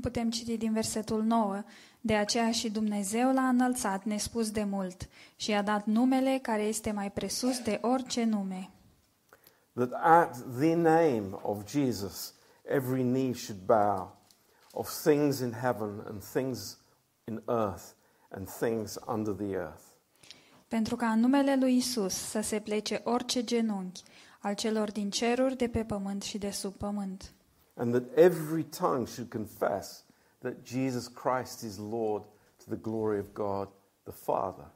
putem 0.00 0.30
citi 0.30 0.56
din 0.56 0.72
versetul 0.72 1.22
9. 1.22 1.62
De 2.00 2.14
aceea 2.14 2.50
și 2.50 2.70
Dumnezeu 2.70 3.32
l-a 3.32 3.48
înălțat 3.48 4.04
nespus 4.04 4.50
de 4.50 4.64
mult 4.64 5.08
și 5.36 5.50
i-a 5.50 5.62
dat 5.62 5.86
numele 5.86 6.38
care 6.42 6.62
este 6.62 6.90
mai 6.90 7.12
presus 7.12 7.58
de 7.58 7.78
orice 7.82 8.24
nume. 8.24 8.70
That 9.78 9.92
at 10.02 10.36
the 10.58 10.74
name 10.74 11.38
of 11.42 11.64
Jesus 11.64 12.34
every 12.64 13.02
knee 13.02 13.32
should 13.32 13.60
bow, 13.66 14.16
of 14.72 14.88
things 15.02 15.40
in 15.40 15.52
heaven 15.52 16.02
and 16.08 16.22
things 16.32 16.78
in 17.24 17.42
earth 17.46 17.84
and 18.30 18.48
things 18.48 18.98
under 19.06 19.32
the 19.34 19.54
earth. 19.54 19.82
Pentru 20.68 20.96
ca 20.96 21.10
în 21.10 21.20
numele 21.20 21.56
lui 21.56 21.76
Isus 21.76 22.14
să 22.14 22.40
se 22.40 22.60
plece 22.60 23.00
orice 23.04 23.44
genunchi 23.44 24.02
al 24.40 24.54
celor 24.54 24.92
din 24.92 25.10
ceruri, 25.10 25.56
de 25.56 25.68
pe 25.68 25.84
pământ 25.84 26.22
și 26.22 26.38
de 26.38 26.50
sub 26.50 26.72
pământ. 26.74 27.32
and 27.74 27.92
that 27.92 28.18
every 28.18 28.64
tongue 28.64 29.06
should 29.06 29.30
confess 29.30 30.04
that 30.40 30.54
Jesus 30.64 31.08
Christ 31.08 31.62
is 31.62 31.76
Lord 31.78 32.22
to 32.56 32.64
the 32.74 32.76
glory 32.76 33.18
of 33.18 33.26
God 33.32 33.68
the 34.02 34.12
Father. 34.12 34.66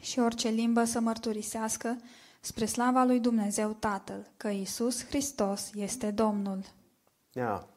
Și 0.00 0.18
orice 0.18 0.48
limbă 0.48 0.84
să 0.84 1.00
mărturisească 1.00 1.96
spre 2.44 2.66
slava 2.66 3.04
lui 3.04 3.20
Dumnezeu 3.20 3.76
Tatăl 3.78 4.26
că 4.36 4.48
Isus 4.48 5.06
Hristos 5.06 5.70
este 5.74 6.10
Domnul. 6.10 6.64
Now, 7.32 7.68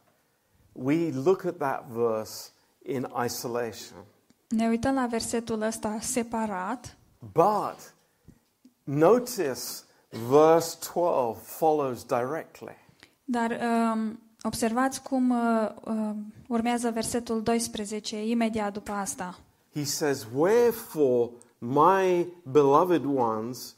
we 0.71 1.11
look 1.11 1.45
at 1.45 1.57
that 1.57 1.85
verse 1.87 2.49
in 2.85 3.07
isolation, 3.25 3.97
Ne 4.49 4.67
uităm 4.67 4.93
la 4.93 5.07
versetul 5.07 5.61
ăsta 5.61 5.97
separat, 6.01 6.97
but 7.33 7.93
notice 8.83 9.59
verse 10.29 10.77
12 10.93 11.39
follows 11.43 12.03
directly. 12.03 12.77
dar 13.23 13.59
um, 13.93 14.19
observați 14.41 15.01
cum 15.01 15.29
uh, 15.29 15.69
uh, 15.83 16.11
urmează 16.47 16.89
versetul 16.91 17.41
12 17.41 18.25
imediat 18.25 18.73
după 18.73 18.91
asta. 18.91 19.39
He 19.73 19.83
says, 19.83 20.27
Wherefore, 20.35 21.29
my 21.57 22.27
beloved 22.43 23.03
ones, 23.05 23.74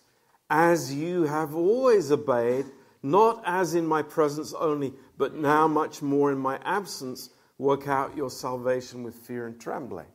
as 0.48 0.94
you 0.94 1.26
have 1.26 1.56
always 1.56 2.12
obeyed, 2.12 2.66
not 3.02 3.42
as 3.46 3.74
in 3.74 3.86
my 3.86 4.02
presence 4.02 4.54
only, 4.60 4.94
but 5.18 5.36
now 5.36 5.68
much 5.68 6.02
more 6.02 6.32
in 6.32 6.38
my 6.38 6.60
absence, 6.64 7.30
work 7.58 7.88
out 7.88 8.16
your 8.16 8.30
salvation 8.30 9.04
with 9.04 9.16
fear 9.16 9.46
and 9.46 9.60
trembling. 9.60 10.08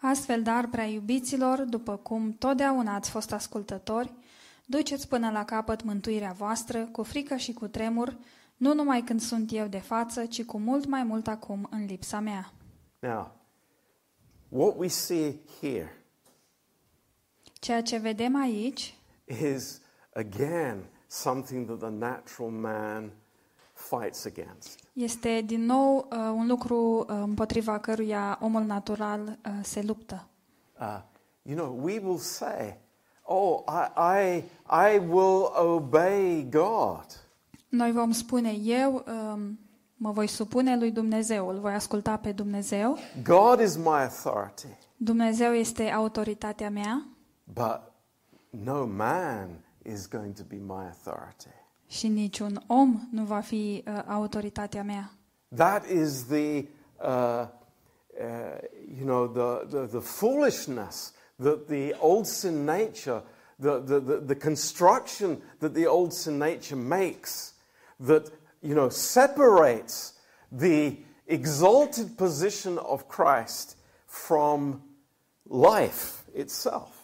Astfel, 0.00 0.42
dar, 0.42 0.66
prea 0.66 0.84
iubiților, 0.84 1.60
după 1.60 1.96
cum 1.96 2.32
totdeauna 2.38 2.94
ați 2.94 3.10
fost 3.10 3.32
ascultători, 3.32 4.12
duceți 4.64 5.08
până 5.08 5.30
la 5.30 5.44
capăt 5.44 5.82
mântuirea 5.82 6.32
voastră, 6.32 6.88
cu 6.92 7.02
frică 7.02 7.36
și 7.36 7.52
cu 7.52 7.66
tremur, 7.66 8.16
nu 8.56 8.74
numai 8.74 9.02
când 9.02 9.20
sunt 9.20 9.52
eu 9.52 9.66
de 9.66 9.78
față, 9.78 10.26
ci 10.26 10.44
cu 10.44 10.58
mult 10.58 10.86
mai 10.86 11.02
mult 11.02 11.26
acum 11.26 11.68
în 11.70 11.84
lipsa 11.84 12.20
mea. 12.20 12.52
Now, 12.98 13.34
what 14.48 14.74
we 14.76 14.88
see 14.88 15.40
here 15.60 16.06
Ceea 17.52 17.82
ce 17.82 17.96
vedem 17.96 18.36
aici 18.36 18.95
is, 19.26 19.80
again, 20.12 20.84
something 21.06 21.66
that 21.66 21.78
the 21.78 21.90
natural 21.90 22.50
man 22.50 23.10
fights 23.72 24.24
against. 24.24 24.78
este 24.92 25.42
din 25.46 25.64
nou 25.64 26.08
uh, 26.12 26.18
un 26.18 26.46
lucru 26.46 26.98
uh, 26.98 27.06
împotriva 27.08 27.78
căruia 27.78 28.38
omul 28.40 28.62
natural 28.62 29.20
uh, 29.20 29.52
se 29.62 29.82
luptă. 29.82 30.26
Uh, 30.80 31.00
you 31.42 31.56
know, 31.56 31.78
we 31.82 31.98
will 31.98 32.18
say, 32.18 32.76
Oh, 33.28 33.64
I, 33.66 33.90
I, 33.96 34.44
I 34.94 34.98
will 34.98 35.52
obey 35.54 36.46
God. 36.50 37.06
Noi 37.68 37.92
vom 37.92 38.12
spune, 38.12 38.50
eu 38.52 39.04
um, 39.06 39.58
mă 39.94 40.10
voi 40.10 40.26
supune 40.26 40.76
lui 40.76 40.90
Dumnezeu, 40.90 41.48
îl 41.48 41.58
voi 41.58 41.72
asculta 41.72 42.16
pe 42.16 42.32
Dumnezeu, 42.32 42.98
God 43.22 43.60
is 43.60 43.76
my 43.76 43.84
authority. 43.84 44.66
Dumnezeu 44.96 45.52
este 45.52 45.90
autoritatea 45.90 46.70
mea 46.70 47.06
But 47.44 47.80
no 48.50 48.86
man 48.86 49.62
is 49.82 50.06
going 50.06 50.34
to 50.34 50.44
be 50.44 50.56
my 50.56 50.86
authority. 50.86 51.54
și 51.88 52.08
niciun 52.08 52.62
om 52.66 53.08
nu 53.10 53.24
va 53.24 53.40
fi 53.40 53.84
uh, 53.86 54.02
autoritatea 54.06 54.82
mea. 54.82 55.10
That 55.54 55.84
is 55.84 56.24
the, 56.24 56.64
uh, 56.98 57.46
you 58.98 59.04
know, 59.04 59.26
the, 59.26 59.66
the, 59.68 59.86
the 59.86 60.00
foolishness 60.00 61.12
that 61.36 61.66
the 61.66 61.94
old 62.00 62.26
sin 62.26 62.64
nature, 62.64 63.22
the, 63.56 63.82
the, 63.84 64.00
the, 64.00 64.16
the 64.26 64.34
construction 64.34 65.42
that 65.58 65.72
the 65.74 65.86
old 65.86 66.12
sin 66.12 66.38
nature 66.38 66.76
makes, 66.76 67.54
that, 68.06 68.32
you 68.60 68.74
know, 68.74 68.88
separates 68.88 70.14
the 70.50 70.96
exalted 71.26 72.16
position 72.16 72.78
of 72.78 73.06
Christ 73.06 73.76
from 74.06 74.82
life 75.48 76.24
itself. 76.34 76.95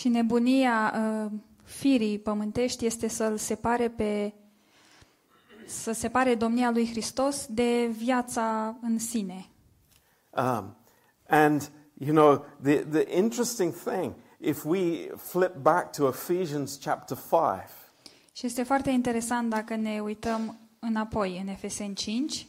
Și 0.00 0.08
nebunia 0.08 0.94
uh, 0.96 1.30
firii 1.64 2.18
pământești 2.18 2.86
este 2.86 3.08
să-l 3.08 3.36
separe 3.36 3.88
pe 3.88 4.32
să 5.66 5.92
separe 5.92 6.34
domnia 6.34 6.70
lui 6.70 6.88
Hristos 6.90 7.46
de 7.46 7.86
viața 7.86 8.76
în 8.82 8.98
sine. 8.98 9.46
Um, 10.30 10.76
and, 11.28 11.70
you 11.98 12.14
know, 12.14 12.44
the, 12.62 12.76
the 12.76 13.16
interesting 13.16 13.74
thing, 13.74 14.14
if 14.38 14.64
we 14.64 15.08
flip 15.16 15.54
back 15.62 15.96
to 15.96 16.08
Ephesians 16.08 16.78
chapter 16.84 17.16
5, 17.16 17.30
Și 18.32 18.46
este 18.46 18.62
foarte 18.62 18.90
interesant 18.90 19.50
dacă 19.50 19.74
ne 19.76 20.00
uităm 20.00 20.58
înapoi 20.78 21.38
în 21.40 21.48
Efeseni 21.48 21.94
5 21.94 22.46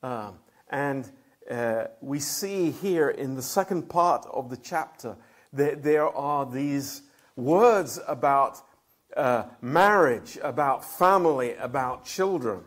um, 0.00 0.34
and 0.70 1.12
uh, 1.50 1.84
we 1.98 2.18
see 2.18 2.72
here 2.82 3.14
in 3.22 3.34
the 3.34 3.42
second 3.42 3.82
part 3.82 4.24
of 4.30 4.48
the 4.48 4.56
chapter 4.56 5.16
that 5.52 5.82
there 5.82 6.08
are 6.16 6.46
these 6.52 7.02
words 7.34 8.00
about 8.06 8.62
uh, 9.16 9.42
marriage, 9.60 10.38
about 10.42 10.84
family, 10.84 11.56
about 11.56 12.04
children. 12.04 12.58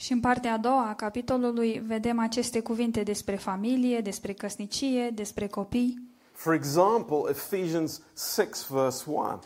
și 0.00 0.12
în 0.12 0.20
partea 0.20 0.52
a 0.52 0.56
doua 0.56 0.88
a 0.88 0.94
capitolului 0.94 1.82
vedem 1.86 2.18
aceste 2.18 2.60
cuvinte 2.60 3.02
despre 3.02 3.36
familie, 3.36 4.00
despre 4.00 4.32
căsnicie, 4.32 5.10
despre 5.10 5.46
copii. 5.46 6.08
For 6.32 6.54
example, 6.54 7.16
Ephesians 7.28 8.00
6, 8.34 8.66
verse 8.70 9.04
1. 9.06 9.40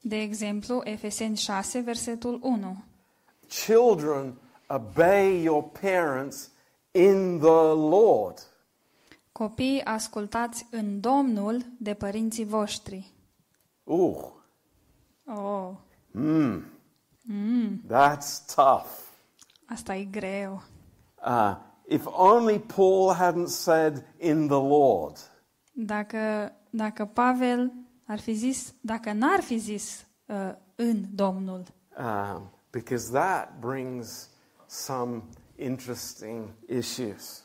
De 0.00 0.20
exemplu, 0.20 0.80
Efeseni 0.84 1.36
6, 1.36 1.80
versetul 1.80 2.38
1. 2.42 2.84
Children, 3.48 4.34
obey 4.66 5.42
your 5.42 5.62
parents 5.62 6.50
in 6.90 7.38
the 7.38 7.72
Lord. 7.74 8.38
Copii, 9.32 9.84
ascultați 9.84 10.66
în 10.70 11.00
Domnul 11.00 11.64
de 11.78 11.94
părinții 11.94 12.44
voștri. 12.44 13.12
Ooh, 13.84 14.24
Oh, 15.26 15.70
that's 17.86 18.44
tough. 18.54 18.86
asta 19.66 19.94
e 19.94 20.04
greu. 20.04 20.62
Uh, 21.26 21.56
if 21.88 22.06
only 22.06 22.58
Paul 22.58 23.14
hadn't 23.14 23.46
said 23.48 24.04
in 24.18 24.46
the 24.46 24.56
Lord. 24.56 25.16
Dacă, 25.72 26.52
dacă 26.70 27.04
Pavel 27.04 27.72
ar 28.06 28.20
fi 28.20 28.32
zis, 28.32 28.74
dacă 28.80 29.12
n-ar 29.12 29.40
fi 29.40 29.58
zis 29.58 30.06
uh, 30.26 30.52
în 30.74 31.04
Domnul, 31.14 31.62
Um, 31.98 32.50
because 32.70 33.10
that 33.12 33.58
brings 33.58 34.28
some 34.66 35.22
interesting 35.62 36.48
issues. 36.68 37.42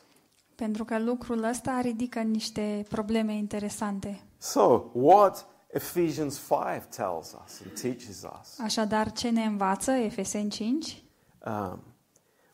pentru 0.54 0.84
că 0.84 0.98
lucrul 0.98 1.42
ăsta 1.42 1.80
ridică 1.80 2.20
niște 2.20 2.84
probleme 2.88 3.34
interesante. 3.34 4.20
So, 4.38 4.84
what 4.92 5.46
Ephesians 5.72 6.38
5 6.38 6.82
tells 6.96 7.36
us 7.44 7.60
and 7.64 7.80
teaches 7.80 8.22
us, 8.40 8.58
Așadar, 8.58 9.12
ce 9.12 9.30
ne 9.30 9.44
învață 9.44 9.90
Efeseni 9.90 10.50
5? 10.50 11.02
um, 11.46 11.82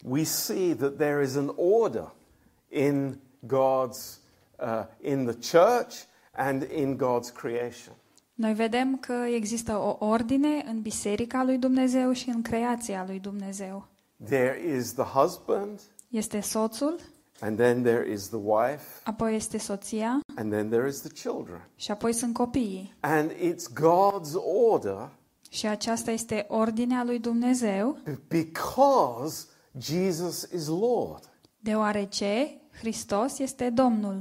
we 0.05 0.23
see 0.23 0.75
that 0.75 0.97
there 0.97 1.23
is 1.25 1.37
an 1.37 1.53
order 1.57 2.13
in 2.69 3.19
God's, 3.47 4.19
uh, 4.59 4.85
in 5.01 5.27
the 5.27 5.59
church 5.59 5.95
and 6.33 6.63
in 6.63 6.97
God's 6.97 7.33
creation. 7.35 7.95
Noi 8.35 8.55
vedem 8.55 8.97
că 8.97 9.13
există 9.13 9.77
o 9.77 10.07
ordine 10.07 10.65
în 10.67 10.81
biserica 10.81 11.45
lui 11.45 11.59
Dumnezeu 11.59 12.13
și 12.13 12.29
în 12.29 12.43
creația 12.43 13.05
lui 13.07 13.19
Dumnezeu. 13.19 13.87
There 14.29 14.65
is 14.77 14.93
the 14.93 15.05
husband, 15.05 15.81
Este 16.09 16.41
soțul, 16.41 17.01
and 17.41 17.57
then 17.59 17.83
there 17.83 18.11
is 18.11 18.29
the 18.29 18.39
wife, 18.43 18.85
apoi 19.05 19.35
este 19.35 19.59
soția 19.59 20.21
and 20.37 20.53
then 20.53 20.69
there 20.69 20.89
is 20.89 21.01
the 21.01 21.09
children. 21.09 21.69
și 21.77 21.91
apoi 21.91 22.13
sunt 22.13 22.35
copiii. 22.35 22.97
And 23.01 23.31
it's 23.33 23.65
God's 23.81 24.33
order 24.71 25.11
Și 25.51 25.67
aceasta 25.67 26.11
este 26.11 26.45
ordinea 26.49 27.05
lui 27.05 27.19
Dumnezeu, 27.19 27.99
because 28.29 29.45
Jesus 29.79 30.43
is 30.43 30.67
Lord. 30.67 31.31
deoarece 31.59 32.61
Hristos 32.81 33.39
este 33.39 33.71
Domnul. 33.71 34.13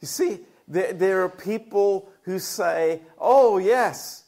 You 0.00 0.08
see, 0.10 0.40
there, 0.70 0.94
there 0.94 1.14
are 1.20 1.28
people 1.28 2.08
who 2.26 2.38
say, 2.38 3.00
oh, 3.16 3.60
yes, 3.62 4.24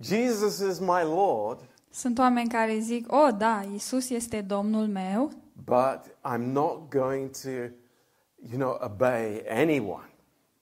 Jesus 0.00 0.58
is 0.58 0.78
my 0.78 1.02
Lord, 1.02 1.58
Sunt 1.90 2.18
oameni 2.18 2.48
care 2.48 2.78
zic, 2.78 3.12
oh 3.12 3.28
da, 3.38 3.62
Isus 3.74 4.10
este 4.10 4.40
Domnul 4.40 4.86
meu, 4.86 5.30
but 5.64 6.00
I'm 6.32 6.52
not 6.52 6.88
going 6.90 7.30
to, 7.42 7.48
you 8.50 8.58
know, 8.58 8.78
obey 8.84 9.42
anyone. 9.48 10.04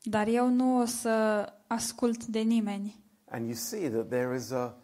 dar 0.03 0.27
eu 0.27 0.49
nu 0.49 0.81
o 0.81 0.85
să 0.85 1.47
ascult 1.67 2.25
de 2.25 2.39
nimeni. 2.41 3.01
And 3.31 3.45
you 3.47 3.55
see 3.55 3.89
that 3.91 4.09
there 4.09 4.37
is 4.37 4.51
a, 4.51 4.75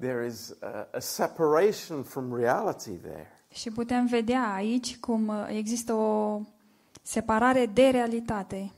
there 0.00 0.26
is 0.26 0.54
a, 0.60 0.88
a 0.92 0.98
separation 1.00 2.02
from 2.02 2.34
reality 2.36 2.90
there. 2.90 3.28
Și 3.52 3.70
putem 3.70 4.06
vedea 4.06 4.52
aici 4.54 4.98
cum 4.98 5.28
uh, 5.28 5.46
există 5.48 5.92
o 5.92 6.40
separare 7.02 7.66
de 7.66 7.88
realitate. 7.88 8.72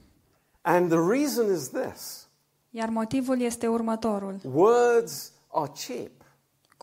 And 0.60 0.88
the 0.88 0.98
reason 1.10 1.52
is 1.54 1.68
this 1.68 2.28
Iar 2.70 2.88
motivul 2.88 3.40
este 3.40 3.66
următorul. 3.68 4.40
words 4.52 5.32
are 5.52 5.70
cheap. 5.86 6.10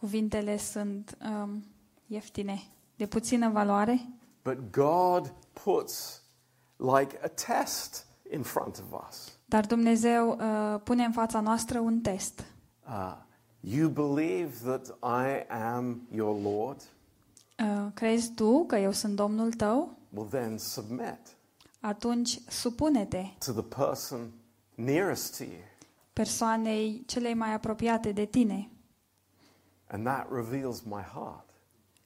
Cuvintele 0.03 0.57
sunt 0.57 1.17
um, 1.43 1.63
ieftine, 2.07 2.61
de 2.95 3.05
puțină 3.05 3.49
valoare, 3.49 4.05
But 4.43 4.57
God 4.71 5.33
puts 5.63 6.21
like 6.77 7.19
a 7.23 7.27
test 7.27 8.05
in 8.33 8.41
front 8.41 8.83
of 8.91 9.01
us. 9.09 9.31
dar 9.45 9.65
Dumnezeu 9.65 10.29
uh, 10.39 10.79
pune 10.83 11.03
în 11.03 11.11
fața 11.11 11.39
noastră 11.39 11.79
un 11.79 11.99
test. 12.01 12.43
Uh, 12.87 13.15
you 13.59 13.89
believe 13.89 14.53
that 14.63 14.87
I 15.03 15.51
am 15.53 16.01
your 16.11 16.41
Lord? 16.41 16.81
Uh, 17.59 17.91
crezi 17.93 18.31
tu 18.31 18.65
că 18.67 18.75
eu 18.75 18.91
sunt 18.91 19.15
Domnul 19.15 19.53
tău? 19.53 19.97
Well, 20.13 20.27
then 20.29 20.57
submit 20.57 21.19
Atunci 21.79 22.39
supune-te 22.47 23.23
to 23.45 23.51
the 23.51 23.61
person 23.83 24.31
nearest 24.75 25.37
to 25.37 25.43
you. 25.43 25.61
persoanei 26.13 27.03
celei 27.05 27.33
mai 27.33 27.53
apropiate 27.53 28.11
de 28.11 28.25
tine. 28.25 28.67
And 29.93 30.05
that 30.05 30.27
reveals 30.31 30.81
my 30.81 31.01
heart. 31.13 31.45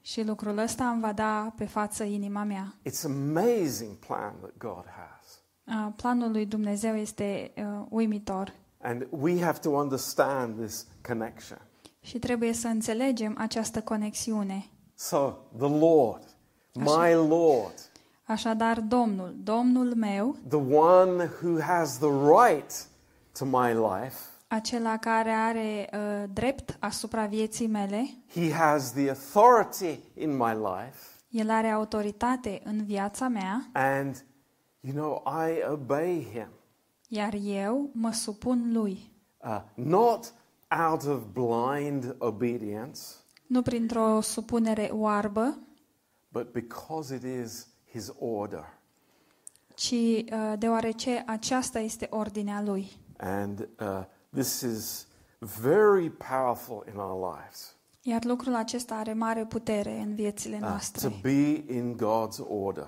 Și 0.02 0.24
lucrul 0.24 0.58
ăsta 0.58 0.90
îmi 0.90 1.02
va 1.02 1.12
da 1.14 1.54
pe 1.58 1.66
față 1.66 2.04
inima 2.04 2.44
mea. 2.44 2.74
It's 2.90 3.06
amazing 3.06 3.96
plan 3.96 4.34
that 4.40 4.58
God 4.58 4.86
has. 4.86 5.40
Uh, 5.64 5.94
Planul 5.96 6.32
lui 6.32 6.46
Dumnezeu 6.46 6.96
este 6.96 7.52
uh, 7.58 7.86
uimitor 7.90 8.54
And 8.82 9.08
we 9.10 9.44
have 9.44 9.60
to 9.60 9.70
understand 9.70 10.60
this 10.66 10.86
connection. 11.08 11.62
și 12.02 12.20
trebuie 12.20 12.54
să 12.54 12.68
înțelegem 12.68 13.36
această 13.38 13.82
conexiune. 13.82 14.66
So, 14.96 15.34
the 15.58 15.68
Lord, 15.70 16.24
my 16.74 17.14
Lord, 17.14 17.74
Așadar, 18.24 18.80
Domnul, 18.80 19.36
Domnul 19.44 19.96
meu, 19.96 20.36
the 20.48 20.76
one 20.76 21.30
who 21.42 21.62
has 21.62 21.98
the 21.98 22.12
right 22.42 22.88
to 23.40 23.46
my 23.46 23.74
life, 23.74 24.18
acela 24.48 24.98
care 24.98 25.32
are 25.32 25.90
uh, 25.94 26.30
drept 26.34 26.78
asupra 26.80 27.26
vieții 27.26 27.68
mele, 27.68 28.08
he 28.34 28.52
has 28.54 28.92
the 28.92 29.10
authority 29.10 30.00
in 30.14 30.36
my 30.36 30.54
life, 30.54 31.00
el 31.30 31.50
are 31.50 31.68
autoritate 31.70 32.62
în 32.64 32.84
viața 32.86 33.28
mea, 33.28 33.70
and 33.74 34.26
you 34.80 34.94
know, 34.94 35.24
I 35.48 35.72
obey 35.72 36.28
him. 36.34 36.48
iar 37.08 37.34
eu 37.44 37.90
mă 37.94 38.12
supun 38.12 38.70
lui. 38.74 39.12
Uh, 39.44 39.62
not 39.74 40.34
out 40.88 41.04
of 41.04 41.22
blind 41.34 42.16
obedience, 42.18 43.00
Nu 43.48 43.62
printr-o 43.62 44.22
supunere 44.22 44.90
oarbă, 44.92 45.58
but 46.32 46.52
because 46.52 47.16
it 47.16 47.24
is 47.24 47.68
his 47.92 48.12
order. 48.20 48.66
ci 49.74 49.92
uh, 49.92 50.54
deoarece 50.58 51.24
aceasta 51.28 51.80
este 51.80 52.08
ordinea 52.10 52.62
lui. 52.62 52.92
And 53.18 53.60
uh, 53.80 54.04
this 54.38 54.62
is 54.62 55.08
very 55.40 56.10
powerful 56.10 56.84
in 56.94 57.00
our 57.00 57.36
lives 57.36 57.76
Iar 58.02 58.24
lucrul 58.24 58.56
acesta 58.56 58.96
are 58.96 59.14
mare 59.14 59.46
putere 59.46 60.00
în 60.00 60.16
viețile 60.16 60.56
uh, 60.56 60.62
to 60.62 60.68
noastre. 60.68 61.14
be 61.22 61.74
in 61.74 61.96
God's 61.98 62.40
order. 62.50 62.88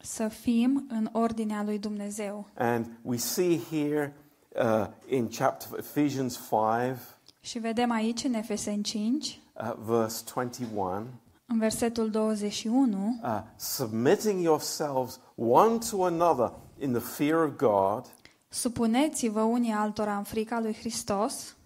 Să 0.00 0.28
fim 0.28 0.86
în 0.88 1.08
ordinea 1.12 1.62
lui 1.62 1.78
Dumnezeu. 1.78 2.46
And 2.54 2.86
we 3.02 3.16
see 3.16 3.60
here 3.70 4.16
uh, 4.56 4.86
in 5.08 5.28
chapter 5.28 5.78
Ephesians 5.78 6.40
5, 6.48 6.98
Și 7.40 7.58
vedem 7.58 7.90
aici 7.90 8.24
în 8.24 8.34
Efeseni 8.34 8.82
5, 8.82 9.40
uh, 9.54 9.72
verse 9.84 10.24
21, 10.34 11.06
În 11.46 11.58
versetul 11.58 12.10
21, 12.10 13.20
uh, 13.22 13.40
submitting 13.56 14.42
yourselves 14.42 15.20
one 15.36 15.78
to 15.90 16.04
another 16.04 16.52
in 16.78 16.92
the 16.92 17.00
fear 17.00 17.44
of 17.44 17.56
God. 17.56 18.04
Supuneți-vă 18.50 19.40
unii 19.40 19.72
altora 19.72 20.16
în 20.16 20.22
frica 20.22 20.60
lui 20.60 20.74
Hristos. 20.74 21.56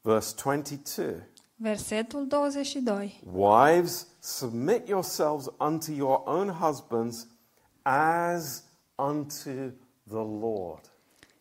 Verse 0.00 0.34
22. 0.44 1.30
Versetul 1.56 2.26
22. 2.26 3.22
Wives, 3.32 4.06
submit 4.20 4.88
yourselves 4.88 5.46
unto 5.58 5.92
your 5.92 6.22
own 6.24 6.48
husbands 6.48 7.26
as 7.82 8.64
unto 8.94 9.50
the 10.08 10.24
Lord. 10.40 10.90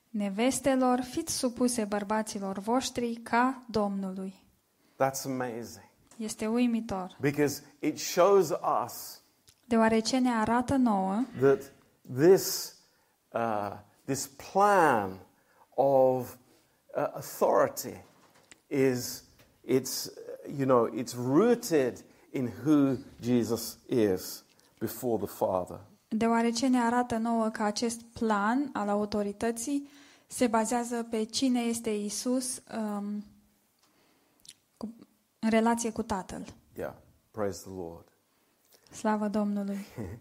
Nevestelor, 0.09 1.01
fiți 1.01 1.37
supuse 1.37 1.83
bărbaților 1.83 2.59
voștri 2.59 3.13
ca 3.13 3.63
Domnului. 3.69 4.43
That's 4.93 5.25
amazing 5.25 5.89
Este 6.17 6.47
uimitor, 6.47 7.17
because 7.19 7.63
it 7.79 7.99
shows 7.99 8.49
us 8.83 9.21
deoarece 9.71 10.17
ne 10.17 10.29
arată 10.29 10.75
nouă 10.75 11.23
that 11.39 11.73
this, 12.17 12.75
uh, 13.29 13.73
this 14.11 14.27
plan 14.27 15.19
of 15.77 16.37
uh, 16.95 17.07
authority 17.15 17.97
is 18.69 19.23
it's 19.63 20.09
you 20.59 20.65
know 20.65 20.89
it's 21.01 21.15
rooted 21.15 22.03
in 22.33 22.47
who 22.47 22.97
Jesus 23.21 23.77
is 23.87 24.43
before 24.79 25.17
the 25.17 25.27
Father. 25.27 25.79
deoarece 26.09 26.67
ne 26.67 26.79
arată 26.79 27.17
nouă 27.17 27.49
că 27.49 27.63
acest 27.63 28.01
plan 28.01 28.69
al 28.73 28.89
autorității 28.89 29.89
se 30.27 30.47
bazează 30.47 31.03
pe 31.09 31.23
cine 31.23 31.59
este 31.59 31.89
Isus 31.89 32.61
um, 32.77 33.25
cu, 34.77 34.95
în 35.39 35.49
relație 35.49 35.91
cu 35.91 36.01
Tatăl. 36.03 36.45
Yeah, 36.77 36.93
praise 37.31 37.61
the 37.61 37.73
Lord. 37.73 38.07
Slavă 38.91 39.27
Domnului! 39.27 39.85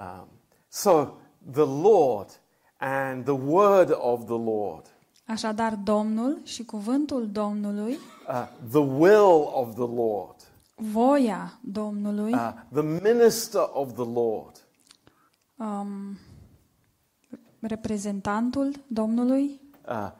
Um, 0.00 0.28
so 0.68 1.18
the 1.52 1.64
Lord 1.64 2.40
and 2.80 3.24
the 3.24 3.32
word 3.32 3.90
of 4.00 4.24
the 4.24 4.36
Lord, 4.38 4.86
Așadar, 5.26 5.74
Domnul 5.74 6.40
și 6.44 6.64
cuvântul 6.64 7.30
Domnului, 7.30 7.92
uh, 8.28 8.48
the 8.70 8.78
will 8.78 9.50
of 9.52 9.74
the 9.74 9.86
Lord, 9.94 10.34
voia 10.74 11.58
Domnului, 11.62 12.32
uh, 12.32 12.52
the 12.72 12.82
minister 12.82 13.68
of 13.72 13.92
the 13.92 14.04
Lord, 14.12 14.66
um, 15.56 16.18
reprezentantul 17.60 18.72
Domnului, 18.86 19.60
uh, 19.88 20.10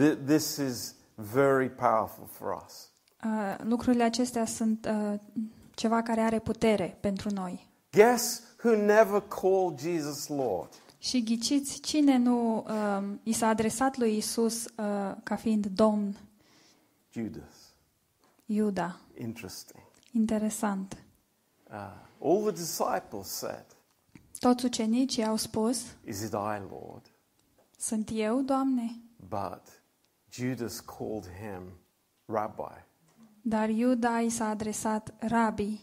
th- 0.00 0.16
this 0.26 0.56
is 0.56 0.94
very 1.14 1.68
powerful 1.70 2.26
for 2.30 2.62
us. 2.66 2.90
uh, 3.24 3.56
lucrurile 3.64 4.02
acestea 4.04 4.44
sunt 4.44 4.88
uh, 4.90 5.18
ceva 5.74 6.02
care 6.02 6.20
are 6.20 6.38
putere 6.38 6.96
pentru 7.00 7.30
noi. 7.32 7.66
Guess 7.92 8.42
who 8.64 8.76
never 8.76 9.20
called 9.20 9.78
Jesus 9.80 10.28
Lord? 10.28 10.68
Și 10.98 11.22
ghiciți 11.22 11.80
cine 11.80 12.16
nu 12.16 12.56
uh, 12.68 13.08
i 13.22 13.32
s-a 13.32 13.46
adresat 13.48 13.96
lui 13.96 14.16
Isus 14.16 14.64
uh, 14.64 14.70
ca 15.22 15.36
fiind 15.36 15.66
Domn? 15.66 16.16
Judas. 17.12 17.72
Iuda. 18.46 19.00
Interesting. 19.18 19.82
Interesant. 20.12 20.96
Uh, 21.70 21.76
all 22.22 22.42
the 22.42 22.50
disciples 22.52 23.28
said, 23.28 23.64
Toți 24.38 24.64
ucenicii 24.64 25.24
au 25.24 25.36
spus, 25.36 25.82
Is 26.04 26.20
it 26.22 26.32
I, 26.32 26.62
Lord? 26.70 27.02
sunt 27.78 28.10
eu, 28.12 28.40
Doamne? 28.40 29.00
But 29.28 29.82
Judas 30.32 30.80
called 30.80 31.26
him 31.40 31.62
Rabbi. 32.26 32.84
Dar 33.42 33.68
Iuda 33.68 34.20
i 34.20 34.28
s-a 34.28 34.48
adresat 34.48 35.14
Rabi. 35.18 35.80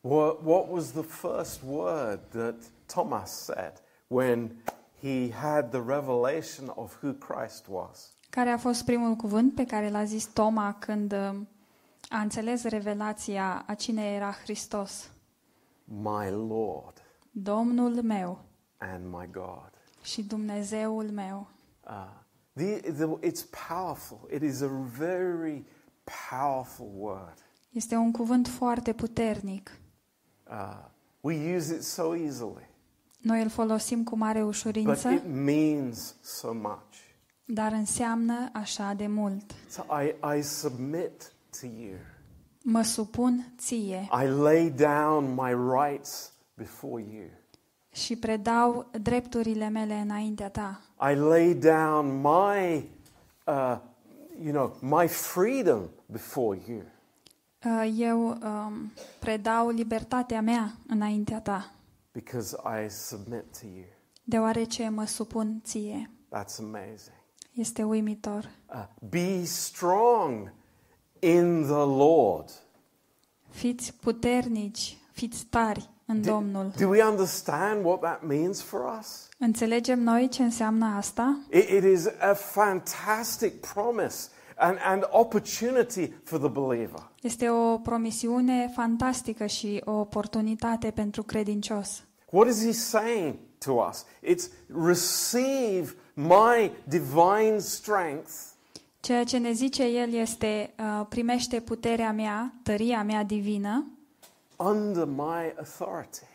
What, 0.00 0.44
what 0.44 0.68
was 0.70 0.90
the 0.90 1.02
first 1.02 1.62
word 1.62 2.20
that 2.30 2.56
Thomas 2.86 3.30
said 3.30 3.72
when 4.14 4.62
he 5.00 5.30
had 5.30 5.70
the 5.70 5.80
revelation 5.80 6.70
of 6.74 6.98
who 7.02 7.12
Christ 7.12 7.66
was? 7.68 8.12
Care 8.30 8.50
a 8.50 8.58
fost 8.58 8.84
primul 8.84 9.14
cuvânt 9.14 9.54
pe 9.54 9.64
care 9.64 9.90
l-a 9.90 10.04
zis 10.04 10.26
Toma 10.26 10.76
când 10.78 11.12
uh, 11.12 11.36
a 12.08 12.18
înțeles 12.20 12.64
revelația 12.64 13.64
a 13.66 13.74
cine 13.74 14.12
era 14.14 14.32
Hristos? 14.42 15.10
My 15.84 16.30
Lord 16.30 17.02
Domnul 17.30 18.02
meu 18.02 18.38
and 18.78 19.04
my 19.10 19.28
God. 19.30 19.70
și 20.02 20.22
Dumnezeul 20.22 21.10
meu. 21.10 21.46
Uh, 21.88 22.06
the, 22.52 22.80
the, 22.80 23.06
it's 23.22 23.44
powerful. 23.68 24.28
It 24.32 24.42
is 24.42 24.60
a 24.60 24.70
very 24.98 25.64
powerful 26.30 26.90
word. 26.96 27.38
Este 27.70 27.96
un 27.96 28.12
cuvânt 28.12 28.48
foarte 28.48 28.92
puternic. 28.92 29.78
Uh, 30.50 30.84
we 31.20 31.56
use 31.56 31.74
it 31.74 31.82
so 31.82 32.14
easily, 32.14 32.68
Noi 33.24 33.42
îl 33.42 33.48
folosim 33.48 34.02
cu 34.04 34.16
mare 34.16 34.38
but 34.40 34.48
ușurință, 34.48 35.08
it 35.08 35.22
means 35.26 36.14
so 36.22 36.52
much. 36.52 36.94
dar 37.44 37.72
înseamnă 37.72 38.48
așa 38.52 38.92
de 38.96 39.06
mult. 39.06 39.54
So 39.68 39.82
I, 40.00 40.36
I 40.38 40.42
submit 40.42 41.32
to 41.60 41.66
you. 41.66 41.94
Mă 42.62 42.82
supun 42.82 43.52
ție 43.58 44.08
I 44.22 44.26
lay 44.26 44.70
down 44.76 45.34
my 45.34 45.54
rights 45.82 46.32
before 46.54 47.02
you. 47.02 47.26
și 47.92 48.16
predau 48.16 48.90
drepturile 49.02 49.68
mele 49.68 49.94
înaintea 49.94 50.48
ta. 50.48 50.80
I 51.10 51.14
lay 51.14 51.54
down 51.54 52.20
my, 52.20 52.88
uh, 53.46 53.78
you 54.42 54.52
know, 54.52 54.76
my 54.80 55.08
freedom 55.08 55.80
before 56.06 56.58
you. 56.68 56.82
Uh, 57.64 57.94
Eu 57.98 58.26
um, 58.28 58.92
predau 59.18 59.68
libertatea 59.68 60.40
mea 60.40 60.72
înaintea 60.86 61.40
ta, 61.40 61.70
because 62.14 62.56
I 62.64 62.88
submit 62.88 63.44
to 63.60 63.66
you. 63.66 63.84
deoarece 64.24 64.88
mă 64.88 65.04
supun 65.04 65.60
ție. 65.64 66.10
That's 66.28 66.58
amazing. 66.58 67.22
Este 67.52 67.82
uimitor. 67.82 68.50
Uh, 68.74 68.84
be 69.10 69.44
strong 69.44 70.52
in 71.18 71.62
the 71.62 71.84
Lord. 71.96 72.50
Fiți 73.50 73.94
puternici, 74.00 74.98
fiți 75.12 75.44
tari 75.44 75.90
în 76.06 76.22
Do, 76.22 76.30
Domnul. 76.30 76.72
do 76.78 76.88
we 76.88 77.04
understand 77.04 77.84
what 77.84 78.00
that 78.00 78.22
means 78.26 78.62
for 78.62 78.98
us? 79.00 79.28
Înțelegem 79.38 80.00
noi 80.00 80.28
ce 80.28 80.42
înseamnă 80.42 80.86
asta? 80.96 81.38
It, 81.50 81.68
it 81.68 81.82
is 81.84 82.06
a 82.06 82.34
fantastic 82.34 83.60
promise 83.60 84.28
and, 84.56 84.78
and 84.84 85.08
opportunity 85.10 86.12
for 86.24 86.38
the 86.38 86.48
believer. 86.48 87.10
Este 87.22 87.48
o 87.48 87.78
promisiune 87.78 88.70
fantastică 88.74 89.46
și 89.46 89.82
o 89.84 89.92
oportunitate 89.92 90.90
pentru 90.90 91.22
credincios. 91.22 92.02
What 92.30 92.48
is 92.48 92.64
he 92.64 92.72
saying 92.72 93.34
to 93.58 93.72
us? 93.72 94.04
It's 94.22 94.50
receive 94.84 95.94
my 96.14 96.70
divine 96.88 97.58
strength 97.58 98.30
Ceea 99.04 99.24
ce 99.24 99.38
ne 99.38 99.52
zice 99.52 99.84
el 99.84 100.12
este 100.12 100.74
uh, 100.78 101.06
primește 101.08 101.60
puterea 101.60 102.12
mea, 102.12 102.54
tăria 102.62 103.02
mea 103.02 103.22
divină, 103.22 103.86
under 104.56 105.04
my 105.04 105.54
authority. 105.56 106.26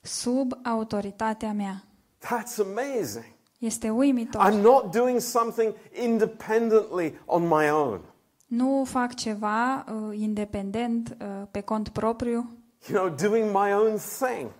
sub 0.00 0.52
autoritatea 0.62 1.52
mea. 1.52 1.84
That's 2.20 2.58
amazing. 2.58 3.35
Este 3.58 3.90
uimitor. 3.90 4.40
I'm 4.46 4.60
not 4.60 4.92
doing 4.92 5.20
something 5.20 5.74
independently 6.02 7.18
on 7.24 7.42
my 7.46 7.70
own. 7.70 8.00
Nu 8.46 8.84
fac 8.86 9.14
ceva 9.14 9.84
uh, 9.92 10.20
independent, 10.20 11.16
uh, 11.20 11.26
pe 11.50 11.60
cont 11.60 11.88
propriu. 11.88 12.50
You 12.88 12.98
know, 12.98 13.30
doing 13.30 13.44
my 13.50 13.72
own 13.72 13.96
thing. 13.96 14.50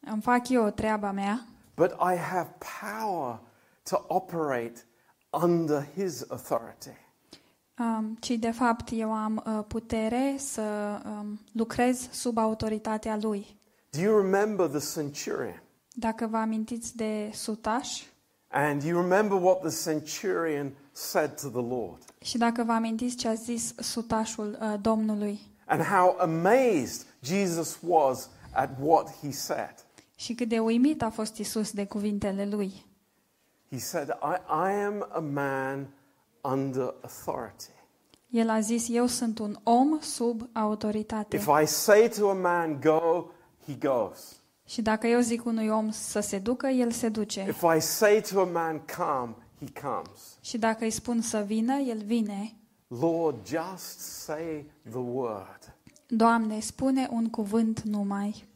Îmi 0.00 0.22
fac 0.22 0.48
eu 0.48 0.70
treaba 0.70 1.10
mea, 1.12 1.46
But 1.76 1.90
I 1.90 2.16
have 2.16 2.48
power 2.80 3.40
to 3.82 4.04
operate 4.08 4.84
under 5.42 5.86
his 5.94 6.24
authority. 6.30 6.96
um, 7.78 8.16
ci 8.20 8.30
de 8.30 8.50
fapt 8.50 8.88
eu 8.92 9.12
am 9.12 9.42
uh, 9.46 9.64
putere 9.68 10.34
să 10.38 10.62
um, 11.04 11.40
lucrez 11.52 12.08
sub 12.12 12.38
autoritatea 12.38 13.18
lui. 13.20 13.56
Do 13.90 14.00
you 14.00 14.16
remember 14.20 14.66
the 14.68 15.00
centurion? 15.00 15.62
Dacă 15.94 16.26
vă 16.26 16.36
amintiți 16.36 16.96
de 16.96 17.30
sutaș 17.32 18.02
And 18.48 18.82
you 18.82 19.00
remember 19.00 19.38
what 19.38 19.60
the 19.60 19.90
centurion 19.90 20.72
said 20.92 21.40
to 21.40 21.48
the 21.48 21.68
Lord 21.68 22.02
și 22.20 22.38
dacă 22.38 22.62
vă 22.64 22.72
amintiți 22.72 23.16
ce 23.16 23.28
a 23.28 23.34
zis 23.34 23.74
sutașul 23.78 24.58
uh, 24.60 24.74
Domnului 24.80 25.40
and 25.64 25.82
how 25.82 26.16
amazed 26.18 27.06
Jesus 27.22 27.78
was 27.86 28.30
at 28.52 28.70
what 28.80 29.10
he 29.22 29.30
said. 29.30 29.74
și 30.16 30.34
cât 30.34 30.48
de 30.48 30.58
uimit 30.58 31.02
a 31.02 31.10
fost 31.10 31.36
Isus 31.36 31.70
de 31.70 31.86
cuvintele 31.86 32.46
lui. 32.46 32.84
He 33.70 33.78
said, 33.78 34.08
I, 34.08 34.36
I 34.48 34.72
am 34.84 35.06
a 35.12 35.20
man 35.20 35.88
under 36.40 36.94
authority. 37.02 37.70
El 38.30 38.48
a 38.50 38.60
zis, 38.60 38.88
eu 38.88 39.06
sunt 39.06 39.38
un 39.38 39.58
om 39.62 39.98
sub 40.00 40.48
autoritate. 40.52 41.36
If 41.36 41.48
I 41.62 41.66
say 41.66 42.08
to 42.08 42.28
a 42.28 42.34
man, 42.34 42.80
go, 42.80 43.30
he 43.66 43.74
goes. 43.74 44.40
Și 44.66 44.82
dacă 44.82 45.06
eu 45.06 45.20
zic 45.20 45.44
unui 45.44 45.68
om 45.68 45.90
să 45.90 46.20
se 46.20 46.38
ducă, 46.38 46.66
el 46.66 46.90
se 46.90 47.08
duce. 47.08 47.46
If 47.48 47.64
I 47.76 47.80
say 47.80 48.22
to 48.30 48.40
a 48.40 48.44
man, 48.44 48.80
come, 48.96 49.34
he 49.58 49.80
comes. 49.80 50.38
Și 50.40 50.58
dacă 50.58 50.84
îi 50.84 50.90
spun 50.90 51.20
să 51.20 51.44
vină, 51.46 51.74
el 51.74 52.02
vine. 52.04 52.54
Lord, 52.88 53.46
just 53.46 53.98
say 53.98 54.64
the 54.90 54.98
word. 54.98 55.74
Doamne, 56.06 56.60
spune 56.60 57.08
un 57.10 57.30
cuvânt 57.30 57.80
numai. 57.80 58.46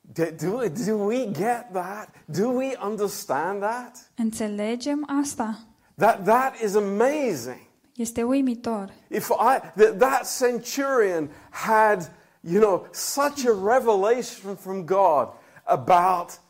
Do, 0.00 0.24
do, 0.40 0.68
do 0.86 0.94
we 0.96 1.30
get 1.30 1.72
that? 1.72 2.08
Do 2.24 2.48
we 2.48 2.76
understand 2.82 3.60
that? 3.60 4.10
Înțelegem 4.16 5.08
asta? 5.22 5.58
That, 5.94 6.24
that 6.24 6.60
is 6.60 6.74
amazing. 6.74 7.68
Este 7.96 8.22
uimitor. 8.22 8.92
If 9.08 9.28
I, 9.28 9.60
that, 9.76 9.98
that 9.98 10.26
centurion 10.38 11.30
had, 11.50 12.10
you 12.40 12.60
know, 12.60 12.86
such 12.92 13.44
a 13.44 13.52
revelation 13.52 14.56
from 14.56 14.84
God 14.84 15.28
about 15.64 16.40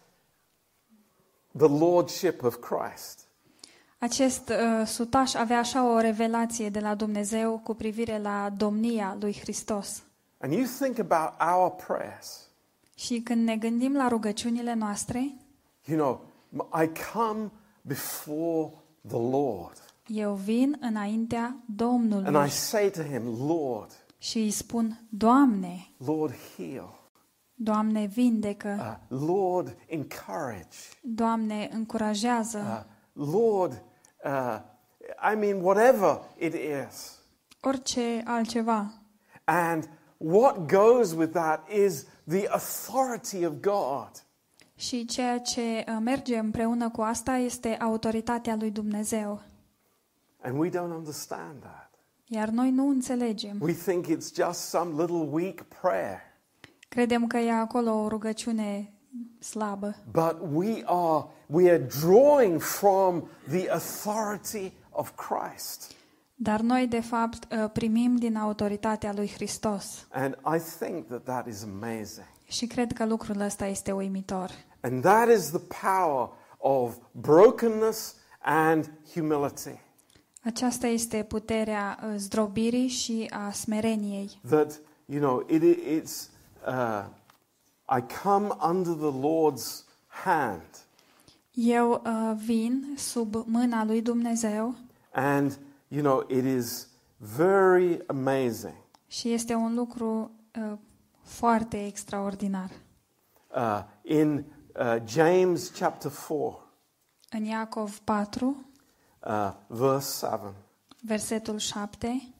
the 1.57 1.68
lordship 1.68 2.42
of 2.42 2.57
Christ. 2.57 3.29
Acest 3.98 4.48
uh, 4.48 4.87
sutaș 4.87 5.35
avea 5.35 5.59
așa 5.59 5.92
o 5.92 5.98
revelație 5.98 6.68
de 6.68 6.81
la 6.81 6.94
Dumnezeu 6.94 7.61
cu 7.64 7.74
privire 7.74 8.18
la 8.18 8.50
domnia 8.57 9.16
lui 9.20 9.38
Hristos. 9.40 10.03
And 10.38 10.53
you 10.53 10.64
think 10.79 10.98
about 10.98 11.33
our 11.55 11.70
prayers. 11.70 12.48
Și 12.94 13.20
când 13.20 13.44
ne 13.44 13.57
gândim 13.57 13.96
la 13.96 14.09
rugăciunile 14.09 14.74
noastre, 14.74 15.35
You 15.85 15.98
know, 15.98 16.24
I 16.83 16.90
come 17.12 17.50
before 17.83 18.70
the 19.09 19.18
Lord 19.18 19.90
eu 20.12 20.35
vin 20.35 20.76
înaintea 20.81 21.44
and 21.44 21.76
Domnului 21.76 22.46
I 22.46 22.48
say 22.48 22.90
to 22.90 23.03
him, 23.03 23.22
Lord, 23.46 23.90
și 24.22 24.38
îi 24.38 24.50
spun, 24.50 25.00
Doamne, 25.09 25.87
Lord, 25.96 26.35
heal. 26.56 26.98
Doamne, 27.54 28.04
vindecă, 28.06 28.98
Uh, 29.11 29.18
Lord, 29.18 29.76
encourage. 29.87 30.76
Doamne, 31.02 31.68
încurajează, 31.72 32.87
Uh, 33.16 33.28
Lord, 33.33 33.83
uh, 34.24 34.59
I 35.33 35.37
mean, 35.37 35.61
whatever 35.62 36.20
it 36.38 36.54
is. 36.54 37.18
orice 37.62 38.22
altceva. 38.26 38.92
And 39.44 39.88
what 40.16 40.66
goes 40.68 41.12
with 41.12 41.33
that 41.33 41.68
is 41.70 42.06
the 42.28 42.46
authority 42.48 43.44
of 43.44 43.52
God. 43.61 44.11
Și 44.74 45.04
ceea 45.04 45.38
ce 45.38 45.61
uh, 45.88 45.96
merge 46.00 46.37
împreună 46.38 46.90
cu 46.90 47.00
asta 47.00 47.37
este 47.37 47.76
autoritatea 47.76 48.56
lui 48.56 48.70
Dumnezeu. 48.70 49.42
And 50.42 50.59
we 50.59 50.68
don't 50.68 50.94
understand 50.96 51.61
that. 51.61 51.89
Iar 52.33 52.49
noi 52.49 52.71
nu 52.71 52.88
înțelegem. 52.88 53.57
We 53.61 53.73
think 53.73 54.07
it's 54.07 54.35
just 54.35 54.61
some 54.61 55.03
little 55.03 55.29
weak 55.31 55.62
prayer. 55.81 56.21
Credem 56.88 57.27
că 57.27 57.37
e 57.37 57.53
acolo 57.53 57.90
o 57.90 58.09
rugăciune 58.09 58.93
slabă. 59.38 59.97
But 60.11 60.37
we 60.53 60.83
are, 60.85 61.25
we 61.47 61.71
are 61.71 61.87
drawing 62.01 62.61
from 62.61 63.29
the 63.49 63.71
authority 63.71 64.73
of 64.90 65.12
Christ. 65.14 65.93
Dar 66.35 66.61
noi, 66.61 66.87
de 66.87 67.01
fapt, 67.01 67.53
uh, 67.53 67.71
primim 67.73 68.16
din 68.16 68.37
autoritatea 68.37 69.12
lui 69.12 69.29
Hristos. 69.29 70.07
And 70.11 70.38
I 70.55 70.59
think 70.79 71.07
that 71.07 71.25
that 71.25 71.47
is 71.47 71.62
amazing. 71.62 72.27
Și 72.45 72.66
cred 72.66 72.93
că 72.93 73.07
lucrul 73.07 73.40
ăsta 73.40 73.66
este 73.66 73.93
uimitor. 73.93 74.51
And 74.81 75.03
that 75.03 75.29
is 75.29 75.51
the 75.51 75.62
power 75.90 76.29
of 76.59 76.97
brokenness 77.12 78.14
and 78.40 78.90
humility. 79.14 79.81
Aceasta 80.44 80.87
este 80.87 81.22
puterea 81.22 81.98
uh, 82.05 82.14
zdrobirii 82.16 82.88
și 82.88 83.31
a 83.33 83.50
smereniei. 83.50 84.40
That, 84.48 84.81
you 85.05 85.20
know, 85.20 85.46
it, 85.48 85.76
it's, 85.79 86.29
uh, 86.66 87.05
I 87.98 88.05
come 88.22 88.48
under 88.68 88.92
the 88.92 89.18
Lord's 89.20 89.85
hand. 90.07 90.62
Eu 91.53 91.90
uh, 92.05 92.33
vin 92.44 92.94
sub 92.96 93.35
mâna 93.46 93.85
lui 93.85 94.03
Dumnezeu 94.03 94.74
And, 95.12 95.59
you 95.88 96.03
know, 96.03 96.24
it 96.29 96.44
is 96.59 96.88
very 97.16 97.98
amazing. 98.07 98.74
și 99.07 99.33
este 99.33 99.55
un 99.55 99.74
lucru 99.74 100.31
uh, 100.59 100.72
foarte 101.22 101.87
extraordinar. 101.87 102.70
Uh, 103.57 103.83
in 104.03 104.44
uh, 104.79 104.96
James 105.07 105.68
chapter 105.68 106.11
4, 106.29 106.61
În 107.31 107.44
Iacov 107.44 107.98
4, 107.98 108.57
uh, 109.26 109.52
verse 109.66 110.26
7, 110.26 110.54
versetul 111.02 111.59
7, 111.59 112.35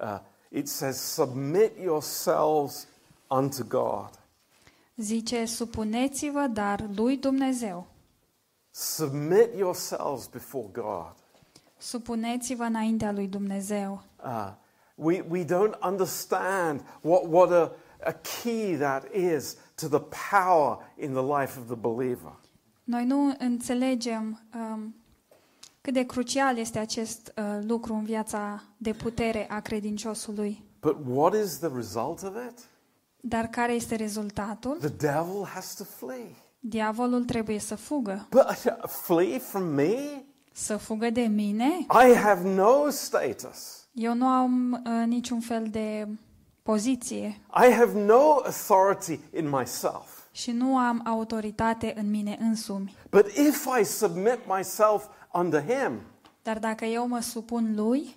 uh, 0.00 0.18
it 0.50 0.68
says, 0.68 0.96
Submit 1.00 1.72
yourselves 1.78 2.86
unto 3.30 3.64
God. 3.64 4.10
zice, 4.96 5.44
supuneți-vă 5.44 6.46
dar 6.52 6.88
lui 6.94 7.16
Dumnezeu. 7.16 7.86
Submit 8.70 9.48
yourselves 9.56 10.26
before 10.26 10.66
God. 10.72 11.14
Supuneți-vă 11.78 12.62
înaintea 12.64 13.12
lui 13.12 13.28
Dumnezeu. 13.28 14.02
Uh, 14.24 14.52
we, 14.94 15.24
we 15.28 15.44
don't 15.44 15.78
understand 15.82 16.80
what, 17.00 17.22
what 17.28 17.50
a, 17.50 17.72
a 18.04 18.12
key 18.12 18.76
that 18.76 19.14
is 19.14 19.56
to 19.74 19.88
the 19.88 20.02
power 20.32 20.78
in 20.96 21.12
the 21.12 21.40
life 21.40 21.58
of 21.58 21.66
the 21.66 21.76
believer. 21.76 22.32
Noi 22.84 23.04
nu 23.04 23.34
înțelegem 23.38 24.40
um, 24.54 24.94
cât 25.84 25.92
de 25.92 26.02
crucial 26.02 26.58
este 26.58 26.78
acest 26.78 27.32
uh, 27.36 27.44
lucru 27.66 27.94
în 27.94 28.04
viața 28.04 28.62
de 28.76 28.92
putere 28.92 29.46
a 29.50 29.60
credinciosului. 29.60 30.62
But 30.80 30.96
what 31.06 31.34
is 31.44 31.58
the 31.58 31.70
result 31.74 32.22
of 32.22 32.32
it? 32.48 32.58
Dar 33.20 33.46
care 33.46 33.72
este 33.72 33.94
rezultatul? 33.94 34.76
The 34.80 34.88
devil 34.88 35.44
has 35.54 35.74
to 35.74 35.84
flee. 35.84 36.36
Diavolul 36.58 37.24
trebuie 37.24 37.58
să 37.58 37.74
fugă. 37.74 38.26
But 38.30 38.46
uh, 38.64 38.88
flee 38.88 39.38
from 39.38 39.62
me? 39.62 40.24
Să 40.52 40.76
fugă 40.76 41.10
de 41.10 41.20
mine? 41.20 41.86
I 42.08 42.14
have 42.14 42.48
no 42.48 42.90
status. 42.90 43.88
Eu 43.92 44.14
nu 44.14 44.26
am 44.26 44.72
uh, 44.72 45.06
niciun 45.06 45.40
fel 45.40 45.66
de 45.70 46.08
poziție 46.62 47.40
I 47.68 47.72
have 47.72 48.00
no 48.04 48.20
authority 48.44 49.20
in 49.36 49.48
myself. 49.48 50.22
și 50.30 50.50
nu 50.50 50.76
am 50.76 51.02
autoritate 51.06 51.94
în 51.96 52.10
mine 52.10 52.38
însumi. 52.40 52.96
But 53.10 53.26
if 53.26 53.66
I 53.80 53.84
submit 53.84 54.38
myself 54.56 55.04
under 55.34 55.62
him, 55.64 56.00
Dar 56.42 56.58
dacă 56.58 56.84
eu 56.84 57.06
mă 57.08 57.20
supun 57.20 57.74
lui, 57.74 58.16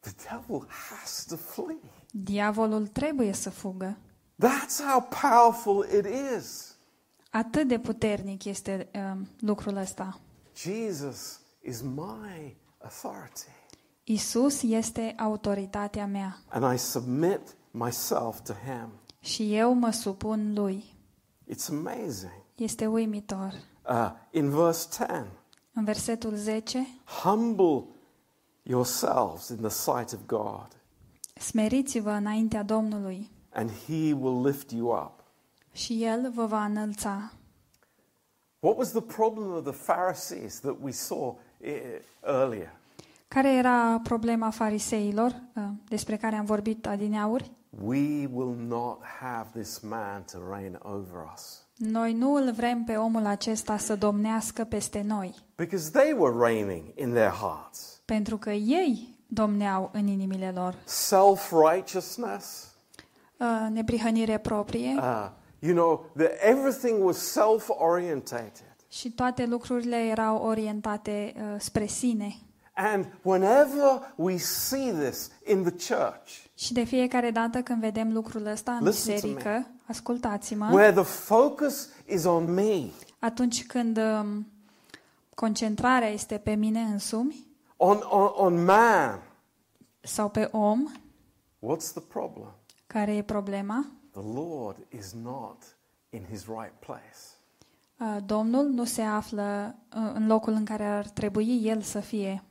the 0.00 0.12
devil 0.30 0.66
has 0.68 1.24
to 1.28 1.36
flee. 1.36 1.78
diavolul 2.10 2.86
trebuie 2.86 3.32
să 3.32 3.50
fugă. 3.50 3.98
That's 4.46 4.80
how 4.90 5.08
powerful 5.20 5.86
it 5.98 6.06
is. 6.38 6.76
Atât 7.30 7.68
de 7.68 7.78
puternic 7.78 8.44
este 8.44 8.88
uh, 8.94 9.20
lucrul 9.40 9.76
ăsta. 9.76 10.20
Jesus 10.56 11.40
is 11.62 11.80
my 11.80 12.56
authority. 12.78 13.48
Isus 14.04 14.62
este 14.62 15.14
autoritatea 15.18 16.06
mea 16.06 16.38
And 16.48 16.74
I 16.74 16.78
submit 16.78 17.40
myself 17.70 18.40
to 18.40 18.52
him. 18.52 18.88
și 19.20 19.56
eu 19.56 19.72
mă 19.72 19.90
supun 19.90 20.54
lui. 20.54 20.84
It's 21.54 21.68
amazing. 21.70 22.32
Este 22.54 22.86
uimitor. 22.86 23.52
Uh, 23.88 24.10
in 24.30 24.50
verse 24.50 24.88
10, 24.90 25.26
În 25.78 25.84
versetul 25.84 26.34
10, 26.34 26.86
humble 27.22 27.84
yourselves 28.62 29.48
in 29.48 29.56
the 29.56 29.68
sight 29.68 30.12
of 30.12 30.18
God, 30.26 30.68
smeriți-vă 31.40 32.10
înaintea 32.10 32.62
Domnului 32.62 33.30
and 33.52 33.70
he 33.70 34.12
will 34.12 34.46
lift 34.46 34.70
you 34.70 34.88
up. 34.88 35.24
și 35.72 36.04
El 36.04 36.30
vă 36.34 36.46
va 36.46 36.64
înălța. 36.64 37.32
What 38.58 38.76
was 38.76 38.90
the 38.90 39.00
problem 39.00 39.52
of 39.52 39.62
the 39.62 39.92
Pharisees 39.92 40.60
that 40.60 40.76
we 40.82 40.90
saw 40.90 41.38
eh, 41.60 42.00
earlier? 42.22 42.72
Care 43.28 43.52
era 43.52 44.00
problema 44.02 44.50
fariseilor 44.50 45.42
uh, 45.54 45.62
despre 45.88 46.16
care 46.16 46.36
am 46.36 46.44
vorbit 46.44 46.86
adineauri? 46.86 47.50
We 47.84 48.26
will 48.32 48.54
not 48.56 49.02
have 49.20 49.48
this 49.60 49.78
man 49.78 50.24
to 50.32 50.38
reign 50.54 50.78
over 50.82 51.32
us. 51.34 51.67
Noi 51.78 52.12
nu 52.12 52.34
îl 52.34 52.52
vrem 52.52 52.84
pe 52.84 52.96
omul 52.96 53.26
acesta 53.26 53.76
să 53.76 53.96
domnească 53.96 54.64
peste 54.64 55.04
noi, 55.06 55.34
Because 55.56 55.90
they 55.90 56.12
were 56.18 56.46
reigning 56.50 56.82
in 56.94 57.10
their 57.10 57.30
hearts. 57.30 58.00
pentru 58.04 58.36
că 58.36 58.50
ei 58.50 59.16
domneau 59.26 59.90
în 59.92 60.06
inimile 60.06 60.52
lor. 60.54 60.74
Self 60.84 61.52
righteousness, 61.72 62.66
Uh, 63.40 63.66
Neprihănire 63.70 64.38
proprie 64.38 64.94
uh, 64.96 65.28
you 65.58 65.74
know, 65.74 66.04
the, 66.16 66.48
everything 66.48 67.04
was 67.04 67.16
self 67.16 67.68
orientated. 67.68 68.76
și 68.88 69.10
toate 69.10 69.46
lucrurile 69.46 69.96
erau 69.96 70.36
orientate 70.42 71.34
uh, 71.36 71.42
spre 71.58 71.86
sine. 71.86 72.36
And 72.74 73.06
whenever 73.22 74.12
we 74.16 74.36
see 74.36 74.92
this 74.92 75.30
in 75.46 75.62
the 75.62 75.94
church, 75.94 76.28
Și 76.54 76.72
de 76.72 76.84
fiecare 76.84 77.30
dată 77.30 77.60
când 77.62 77.80
vedem 77.80 78.12
lucrul 78.12 78.46
ăsta 78.46 78.72
în 78.72 78.86
Listen 78.86 79.20
to 79.20 79.26
me. 79.26 79.32
biserică, 79.34 79.70
ascultați-mă, 79.88 80.68
where 80.72 80.92
the 80.92 81.02
focus 81.02 81.88
is 82.06 82.24
on 82.24 82.54
me, 82.54 82.90
atunci 83.18 83.66
când 83.66 83.98
um, 83.98 84.46
concentrarea 85.34 86.08
este 86.08 86.38
pe 86.38 86.54
mine 86.54 86.80
însumi 86.80 87.46
on, 87.76 87.98
on, 88.10 88.30
on 88.34 88.64
man, 88.64 89.22
sau 90.00 90.28
pe 90.28 90.48
om, 90.52 90.90
what's 91.66 91.90
the 91.92 92.00
problem? 92.08 92.52
care 92.86 93.16
e 93.16 93.22
problema? 93.22 93.86
The 94.10 94.22
Lord 94.34 94.76
is 94.88 95.12
not 95.12 95.76
in 96.10 96.24
his 96.30 96.46
right 96.46 96.72
place. 96.78 97.18
Uh, 98.00 98.16
Domnul 98.26 98.66
nu 98.66 98.84
se 98.84 99.02
află 99.02 99.74
uh, 99.96 100.10
în 100.14 100.26
locul 100.26 100.52
în 100.52 100.64
care 100.64 100.84
ar 100.84 101.08
trebui 101.08 101.60
el 101.64 101.80
să 101.82 102.00
fie. 102.00 102.42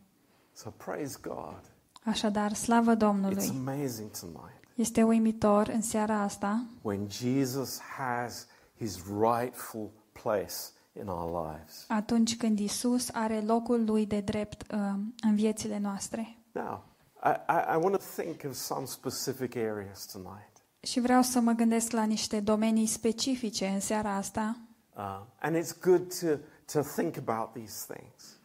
So 0.54 0.70
praise 0.70 1.18
God. 1.22 1.62
Așadar, 2.04 2.54
slavă 2.54 2.96
It's 2.96 2.98
Domnului! 2.98 3.50
amazing 3.50 4.10
tonight. 4.20 4.57
Este 4.78 5.04
uimitor 5.04 5.68
în 5.68 5.82
seara 5.82 6.22
asta 6.22 6.66
when 6.82 7.08
Jesus 7.10 7.80
has 7.98 8.48
his 8.78 8.96
rightful 9.22 9.90
place 10.12 10.54
in 11.00 11.08
our 11.08 11.46
lives. 11.52 11.86
atunci 11.88 12.38
când 12.38 12.60
Isus 12.60 13.10
are 13.14 13.42
locul 13.42 13.86
lui 13.86 14.06
de 14.06 14.20
drept 14.20 14.72
uh, 14.72 14.78
în 15.22 15.36
viețile 15.36 15.78
noastre. 15.78 16.38
Now, 16.52 16.84
I, 17.24 17.30
I, 17.30 17.74
I 17.76 17.78
want 17.82 17.92
to 17.98 18.22
think 18.22 18.44
of 18.48 18.54
some 18.54 18.86
specific 18.86 19.56
areas 19.56 20.06
tonight. 20.06 20.52
Și 20.80 21.00
vreau 21.00 21.22
să 21.22 21.40
mă 21.40 21.52
gândesc 21.52 21.92
la 21.92 22.04
niște 22.04 22.40
domenii 22.40 22.86
specifice 22.86 23.68
în 23.68 23.80
seara 23.80 24.16
asta 24.16 24.58
Uh, 24.98 25.20
and 25.42 25.56
it's 25.56 25.80
good 25.82 26.20
to, 26.20 26.28
to 26.74 26.82
think 26.96 27.18
about 27.28 27.54
these 27.54 27.94
things. 27.94 28.40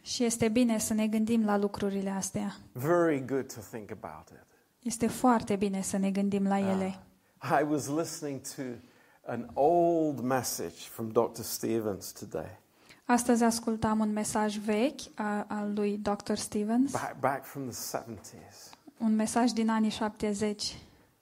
și 0.00 0.24
este 0.24 0.48
bine 0.48 0.78
să 0.78 0.94
ne 0.94 1.06
gândim 1.06 1.44
la 1.44 1.56
lucrurile 1.56 2.10
astea. 2.10 2.56
Very 2.72 3.24
good 3.24 3.52
to 3.54 3.60
think 3.70 3.90
about 3.90 4.28
it. 4.28 4.46
Este 4.86 5.06
foarte 5.06 5.56
bine 5.56 5.80
să 5.82 5.96
ne 5.96 6.10
gândim 6.10 6.46
la 6.46 6.58
ele. 6.58 6.98
I 7.60 7.62
was 7.70 7.86
listening 7.88 8.40
to 8.56 8.62
an 9.26 9.48
old 9.54 10.20
message 10.20 10.74
from 10.74 11.08
Dr. 11.10 11.42
Stevens 11.42 12.12
today, 12.12 12.58
Astăzi 13.04 13.42
ascultam 13.44 14.00
un 14.00 14.12
mesaj 14.12 14.56
vechi 14.58 15.00
a, 15.14 15.44
al 15.48 15.72
lui 15.74 15.98
Dr. 15.98 16.34
Stevens, 16.34 16.92
back, 16.92 17.20
back 17.20 17.44
from 17.44 17.68
the 17.68 17.98
70s. 17.98 18.72
un 18.98 19.14
mesaj 19.14 19.50
din 19.50 19.68
anii 19.70 19.90
70 19.90 20.76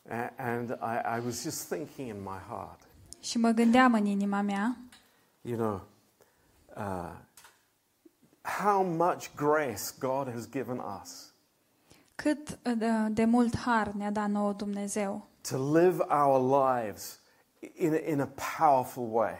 A- 0.08 0.32
And 0.36 0.70
I, 0.70 1.18
I 1.20 1.24
was 1.26 1.42
just 1.42 1.68
thinking 1.68 2.08
in 2.08 2.20
my 2.22 2.38
heart, 2.48 2.80
și 3.20 3.38
mă 3.38 3.50
gândeam 3.50 3.92
în 3.94 4.06
inima 4.06 4.40
mea 4.40 4.76
you 5.40 5.56
know, 5.56 5.80
uh, 6.76 7.12
how 8.62 8.84
much 8.84 9.26
grace 9.36 9.82
God 9.98 10.32
has 10.32 10.48
given 10.50 10.82
us 11.02 11.32
cât 12.14 12.58
de, 12.62 12.86
de 13.10 13.24
mult 13.24 13.56
har 13.56 13.92
ne-a 13.96 14.10
dat 14.10 14.28
nouă 14.28 14.52
Dumnezeu 14.52 15.28
to 15.50 15.56
live 15.78 16.00
our 16.10 16.38
lives 16.38 17.18
in 17.74 17.92
a, 17.92 18.10
in 18.10 18.20
a 18.20 18.28
powerful 18.58 19.08
way. 19.12 19.34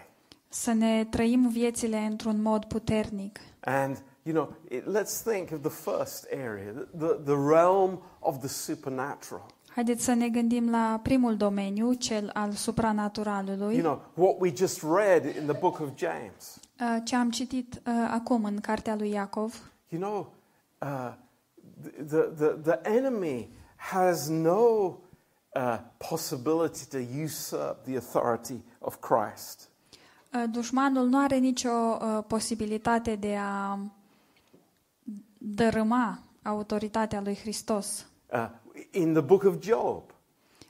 să 0.49 0.73
ne 0.73 1.05
trăim 1.05 1.49
viețile 1.49 1.99
într-un 1.99 2.43
mod 2.43 2.65
puternic. 2.65 3.39
And, 3.61 4.03
you 4.23 4.35
know, 4.35 4.55
it, 4.69 4.85
let's 4.85 5.23
think 5.23 5.51
of 5.53 5.61
the 5.61 5.91
first 5.91 6.27
area, 6.33 6.73
the, 6.73 7.07
the, 7.07 7.15
the 7.25 7.37
realm 7.49 8.03
of 8.19 8.39
the 8.39 8.49
supernatural. 8.49 9.47
Haideți 9.75 10.05
să 10.05 10.13
ne 10.13 10.29
gândim 10.29 10.71
la 10.71 11.01
primul 11.03 11.37
domeniu, 11.37 11.93
cel 11.93 12.31
al 12.33 12.53
supranaturalului. 12.53 13.77
You 13.77 13.83
know, 13.83 14.27
what 14.27 14.37
we 14.41 14.53
just 14.57 14.83
read 14.83 15.25
in 15.25 15.47
the 15.47 15.59
book 15.59 15.81
of 15.81 15.89
James. 15.97 16.59
Uh, 16.81 17.03
Ce 17.05 17.17
am 17.17 17.31
citit 17.31 17.75
uh, 17.87 18.09
acum 18.11 18.45
în 18.45 18.61
cartea 18.61 18.95
lui 18.95 19.11
Iacov, 19.11 19.71
You 19.89 20.01
know, 20.01 20.33
uh, 20.83 21.13
the, 22.09 22.33
the, 22.37 22.59
the 22.62 22.81
enemy 22.85 23.49
has 23.77 24.29
no 24.29 24.97
uh, 25.55 25.79
possibility 26.09 26.85
to 26.90 26.99
usurp 27.23 27.85
the 27.85 27.97
authority 27.97 28.62
of 28.79 28.97
Christ. 29.01 29.68
uh, 30.35 30.44
dușmanul 30.51 31.09
nu 31.09 31.18
are 31.23 31.37
nicio 31.37 31.70
uh, 31.70 32.25
posibilitate 32.27 33.16
de 33.16 33.37
a 33.37 33.79
dărâma 35.38 36.18
autoritatea 36.42 37.20
lui 37.20 37.35
Hristos. 37.37 38.07
Uh, 38.33 38.49
in 38.90 39.12
the 39.12 39.23
book 39.23 39.42
of 39.44 39.55
Job, 39.61 40.03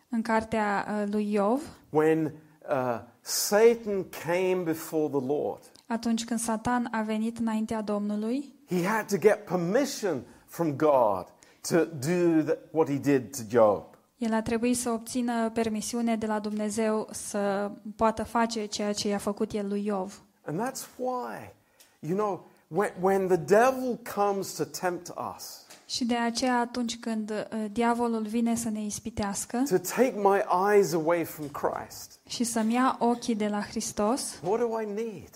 În 0.09 0.23
cartea 0.23 0.87
uh, 0.89 1.09
lui 1.11 1.33
Iov, 1.33 1.63
when 1.91 2.25
uh, 2.69 3.01
Satan 3.21 4.05
came 4.25 4.63
before 4.65 5.09
the 5.19 5.27
Lord, 5.27 5.61
atunci 5.87 6.25
când 6.25 6.41
Satan 6.41 6.89
a 6.93 7.03
venit 7.03 7.39
înaintea 7.39 7.83
Domnului, 7.83 8.53
he 8.69 8.87
had 8.87 9.07
to 9.09 9.17
get 9.17 9.45
permission 9.45 10.23
from 10.55 10.77
God 10.77 11.27
to 11.69 11.85
do 11.85 12.43
the, 12.43 12.59
what 12.71 12.89
he 12.89 12.99
did 12.99 13.37
to 13.37 13.43
Job. 13.49 13.85
el 14.19 14.33
a 14.33 14.43
trebuit 14.43 14.77
să 14.77 14.91
obțină 14.91 15.51
permisiune 15.51 16.17
de 16.17 16.27
la 16.27 16.39
Dumnezeu 16.39 17.09
să 17.11 17.71
poată 17.97 18.23
face 18.23 18.65
ceea 18.67 18.93
ce 18.93 19.09
i-a 19.09 19.19
făcut 19.19 19.53
el 19.53 19.69
lui 19.69 19.85
Iov. 19.87 20.23
And 20.47 20.61
that's 20.61 20.87
why, 20.97 21.53
you 21.99 22.17
know, 22.17 22.47
when, 22.69 22.91
when 23.01 23.27
the 23.27 23.37
devil 23.37 23.99
comes 24.15 24.53
to 24.53 24.65
tempt 24.65 25.13
us, 25.37 25.67
Și 25.87 26.05
de 26.05 26.17
aceea 26.17 26.59
atunci 26.59 26.99
când 26.99 27.31
uh, 27.31 27.65
diavolul 27.73 28.23
vine 28.27 28.55
să 28.55 28.71
ne 28.71 28.85
ispitească 28.85 29.63
to 29.69 29.79
take 29.79 30.15
my 30.17 30.41
eyes 30.73 30.93
away 30.93 31.25
from 31.25 31.49
Christ, 31.49 32.19
și 32.29 32.45
să-mi 32.45 32.75
ia 32.75 32.97
ochii 32.99 33.35
de 33.35 33.49
la 33.49 33.61
Hristos, 33.61 34.41
what 34.43 34.61
do 34.61 34.81
I 34.81 34.85
need? 34.85 35.31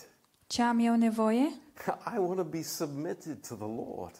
ce 0.47 0.63
am 0.63 0.79
eu 0.79 0.97
nevoie? 0.97 1.53
I 2.15 2.19
want 2.19 2.37
to 2.37 2.45
be 2.45 2.63
submitted 2.63 3.47
to 3.49 3.55
the 3.55 3.67
Lord 3.67 4.15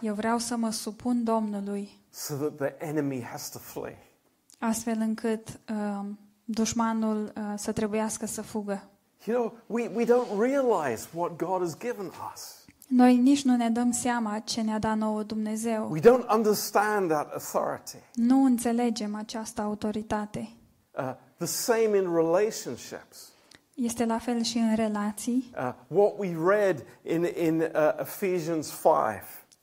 Eu 0.00 0.14
vreau 0.14 0.38
să 0.38 0.56
mă 0.56 0.70
supun 0.70 1.24
Domnului, 1.24 1.98
so 2.10 2.34
that 2.34 2.56
the 2.56 2.86
enemy 2.86 3.22
has 3.22 3.50
to 3.50 3.58
flee. 3.58 3.98
astfel 4.58 4.96
încât 5.00 5.48
uh, 5.48 6.06
dușmanul 6.44 7.32
uh, 7.36 7.42
să 7.56 7.72
trebuiască 7.72 8.26
să 8.26 8.42
fugă. 8.42 8.82
You 9.24 9.36
know, 9.36 9.54
we, 9.66 9.90
we 9.94 10.04
don't 10.04 10.38
realize 10.40 11.06
what 11.14 11.36
God 11.36 11.60
has 11.60 11.78
given 11.78 12.06
us. 12.34 12.64
Noi 12.88 13.16
nici 13.16 13.42
nu 13.44 13.56
ne 13.56 13.70
dăm 13.70 13.90
seama 13.90 14.38
ce 14.38 14.60
ne-a 14.60 14.78
dat 14.78 14.96
nouă 14.96 15.22
Dumnezeu. 15.22 15.88
We 15.90 16.00
don't 16.00 16.26
understand 16.34 17.10
that 17.10 17.32
authority. 17.32 17.96
Nu 18.14 18.44
înțelegem 18.44 19.14
această 19.14 19.62
autoritate. 19.62 20.48
Uh, 20.98 21.12
the 21.36 21.46
same 21.46 21.96
in 21.96 22.14
relationships. 22.14 23.32
Este 23.74 24.04
la 24.04 24.18
fel 24.18 24.42
și 24.42 24.58
în 24.58 24.74
relații. 24.74 25.50
Uh, 25.56 25.72
what 25.86 26.12
we 26.16 26.36
read 26.46 26.84
in, 27.02 27.26
in 27.44 27.60
uh, 27.60 27.68
Ephesians 28.00 28.68
5 28.68 28.84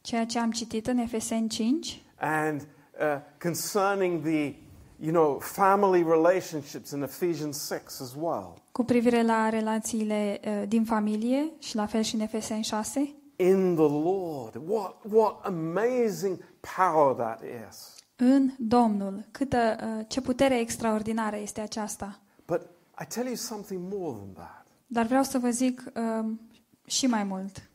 Ceea 0.08 0.26
ce 0.26 0.40
am 0.40 0.52
citit 0.52 0.88
în 0.88 0.98
Efeseni 0.98 1.50
5 1.50 2.02
and 2.20 2.62
uh, 2.62 3.22
concerning 3.42 4.22
the, 4.22 4.56
you 5.00 5.12
know, 5.12 5.40
family 5.40 6.04
relationships 6.04 6.92
in 6.92 7.02
Ephesians 7.02 7.68
6 7.68 8.04
as 8.04 8.14
well. 8.20 8.54
cu 8.72 8.84
privire 8.84 9.24
la 9.24 9.50
relațiile 9.50 10.40
uh, 10.46 10.68
din 10.68 10.84
familie 10.86 11.52
și 11.60 11.76
la 11.76 11.86
fel 11.86 12.02
și 12.02 12.16
în 12.16 12.22
Efeseni 12.22 12.64
6. 12.64 13.00
In 13.36 13.76
the 13.76 13.88
Lord. 13.88 14.62
What, 14.68 14.96
what 15.12 15.46
amazing 15.46 16.40
power 16.78 17.14
that 17.16 17.42
is. 17.70 17.96
În 18.16 18.52
Domnul. 18.58 19.26
Câtă, 19.32 19.76
uh, 19.98 20.06
ce 20.08 20.22
putere 20.22 20.60
extraordinară 20.60 21.36
este 21.36 21.62
aceasta. 21.62 22.20
But 22.46 22.62
I 23.02 23.06
tell 23.08 23.26
you 23.26 23.36
something 23.36 23.82
more 23.94 24.18
than 24.18 24.34
that. 24.34 24.66
Dar 24.86 25.06
vreau 25.06 25.24
să 25.24 25.38
vă 25.38 25.50
zic 25.50 25.84
um, 25.96 26.40
și 26.86 27.08
mai 27.08 27.24
mult. 27.24 27.70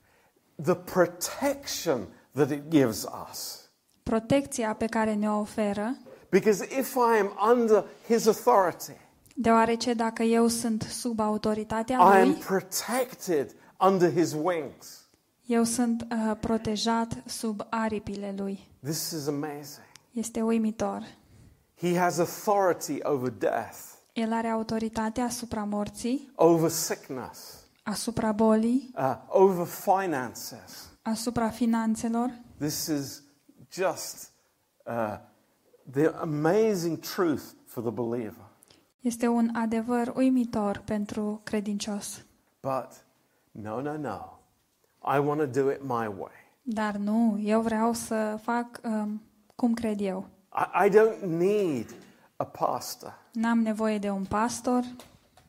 The 0.63 0.75
protection 0.75 2.07
that 2.35 2.51
it 2.51 2.69
gives 2.69 3.07
us. 3.31 3.61
Protecția 4.03 4.75
pe 4.75 4.87
care 4.87 5.15
ne-o 5.15 5.39
oferă, 5.39 5.97
Because 6.31 6.65
if 6.79 6.95
I 6.95 7.19
am 7.21 7.51
under 7.51 7.85
His 8.07 8.27
authority, 8.27 8.93
deoarece 9.35 9.95
dacă 9.95 10.23
eu 10.23 10.47
sunt 10.49 10.83
sub 10.83 11.21
autoritatea 11.21 11.97
I 11.97 12.21
am 12.21 12.29
Lui, 12.29 12.35
protected 12.35 13.55
under 13.81 14.13
His 14.13 14.33
wings. 14.33 15.09
eu 15.47 15.65
sunt 15.65 16.07
uh, 16.11 16.37
protejat 16.41 17.23
sub 17.27 17.67
aripile 17.71 18.35
Lui. 18.37 18.69
This 18.83 19.11
is 19.11 19.27
amazing. 19.27 19.87
Este 20.13 20.43
uimitor. 20.43 21.03
He 21.81 21.99
has 21.99 22.19
authority 22.19 22.99
over 23.03 23.31
death, 23.31 23.79
El 24.13 24.33
are 24.33 24.49
autoritate 24.49 25.21
asupra 25.21 25.65
morții, 25.65 26.33
over 26.35 26.71
sickness, 26.71 27.39
asupra 27.83 28.33
bolii, 28.33 28.91
uh, 28.97 29.15
over 29.29 29.67
finances. 29.67 30.92
Asupra 31.03 31.49
finanțelor. 31.49 32.31
This 32.59 32.87
is 32.87 33.23
just 33.73 34.31
uh, 34.87 35.19
the 35.91 36.07
amazing 36.07 36.99
truth 36.99 37.43
for 37.67 37.83
the 37.83 37.93
believer. 37.93 38.51
Este 39.01 39.27
un 39.27 39.51
adevăr 39.55 40.13
uimitor 40.17 40.83
pentru 40.85 41.41
credincios. 41.45 42.25
But 42.61 43.05
no, 43.51 43.81
no, 43.81 43.97
no. 43.97 44.39
I 45.17 45.19
want 45.19 45.41
to 45.41 45.63
do 45.63 45.71
it 45.71 45.83
my 45.83 46.07
way. 46.19 46.33
Dar 46.63 46.97
nu, 46.97 47.39
eu 47.43 47.61
vreau 47.61 47.93
să 47.93 48.39
fac 48.43 48.81
um, 48.85 49.23
cum 49.55 49.75
cred 49.75 50.01
eu. 50.01 50.27
I, 50.55 50.87
I 50.87 50.91
don't 50.91 51.21
need 51.23 51.95
a 52.37 52.45
pastor. 52.45 53.19
N-am 53.33 53.59
nevoie 53.59 53.99
de 53.99 54.11
un 54.11 54.25
pastor. 54.25 54.85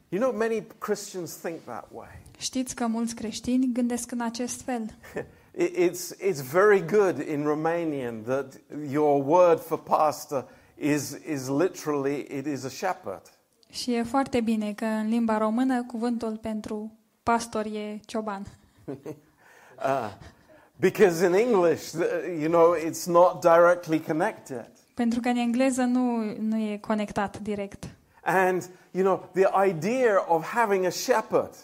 You 0.10 0.22
know, 0.22 0.38
many 0.38 0.68
Christians 0.78 1.36
think 1.36 1.60
that 1.60 1.88
way. 1.92 2.22
Știți 2.38 2.76
că 2.76 2.88
mulți 2.88 3.16
creștini 3.16 3.72
gândesc 3.74 4.12
în 4.12 4.22
acest 4.22 4.62
fel. 4.62 4.86
It- 5.58 5.76
It's, 5.76 6.12
it's 6.20 6.42
very 6.42 6.80
good 6.82 7.18
in 7.28 7.44
Romanian 7.44 8.24
that 8.24 8.54
your 8.90 9.24
word 9.26 9.60
for 9.60 9.80
pastor 9.80 10.46
is, 10.78 11.18
is 11.32 11.48
literally, 11.48 12.28
it 12.38 12.46
is 12.46 12.64
a 12.64 12.70
shepherd. 12.70 13.22
Și 13.70 13.94
e 13.94 14.04
foarte 14.04 14.42
bine 14.42 14.74
că 14.74 14.86
în 14.86 15.08
limba 15.10 15.38
română 15.38 15.84
cuvântul 15.84 16.38
pentru 16.38 16.98
pastor 17.24 17.66
e 17.66 18.00
cioban. 18.06 18.46
Uh, 18.88 20.10
because 20.80 21.26
in 21.26 21.34
English, 21.34 21.92
the- 21.92 22.40
you 22.42 22.50
know, 22.50 22.76
it's 22.76 23.06
not 23.08 23.42
directly 23.42 24.00
connected. 24.02 24.72
Pentru 24.94 25.20
că 25.20 25.28
în 25.30 25.36
engleză 25.36 25.82
nu, 25.82 26.18
nu 26.40 26.58
e 26.58 26.78
conectat 26.78 27.40
direct. 27.40 27.88
And, 28.24 28.70
you 28.92 29.04
know, 29.04 29.30
the 29.44 29.68
idea 29.68 30.26
of 30.28 30.46
having 30.46 30.86
a 30.86 30.90
shepherd, 30.90 31.56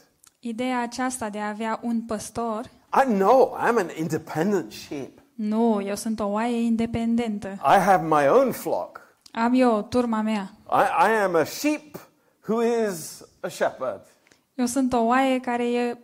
Ideea 0.41 0.81
aceasta 0.81 1.29
de 1.29 1.39
a 1.39 1.47
avea 1.47 1.79
un 1.83 2.01
păstor, 2.01 2.69
I 2.93 3.03
know 3.05 3.57
I'm 3.59 3.77
an 3.77 3.89
independent 3.97 4.71
sheep. 4.71 5.19
nu, 5.33 5.81
eu 5.81 5.95
sunt 5.95 6.19
o 6.19 6.25
oaie 6.27 6.61
independentă. 6.61 7.47
I 7.47 7.77
have 7.79 8.05
my 8.07 8.27
own 8.27 8.51
flock. 8.51 9.01
Am 9.31 9.53
eu 9.53 9.81
turma 9.81 10.21
mea. 10.21 10.51
I, 10.71 11.09
I 11.09 11.21
am 11.23 11.35
a 11.35 11.43
sheep 11.43 11.95
who 12.47 12.61
is 12.61 13.23
a 13.39 13.47
shepherd. 13.47 14.01
Eu 14.55 14.65
sunt 14.65 14.93
o 14.93 14.97
oaie 15.05 15.39
care 15.39 15.71
e 15.71 15.97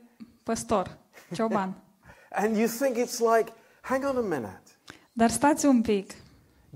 păstor, 0.43 0.97
cioban. 1.33 1.73
And 2.41 2.55
you 2.57 2.67
think 2.67 2.95
it's 2.97 3.19
like, 3.19 3.53
hang 3.81 4.03
on 4.05 4.17
a 4.17 4.21
minute. 4.21 4.61
Dar 5.13 5.29
stați 5.29 5.65
un 5.65 5.81
pic. 5.81 6.11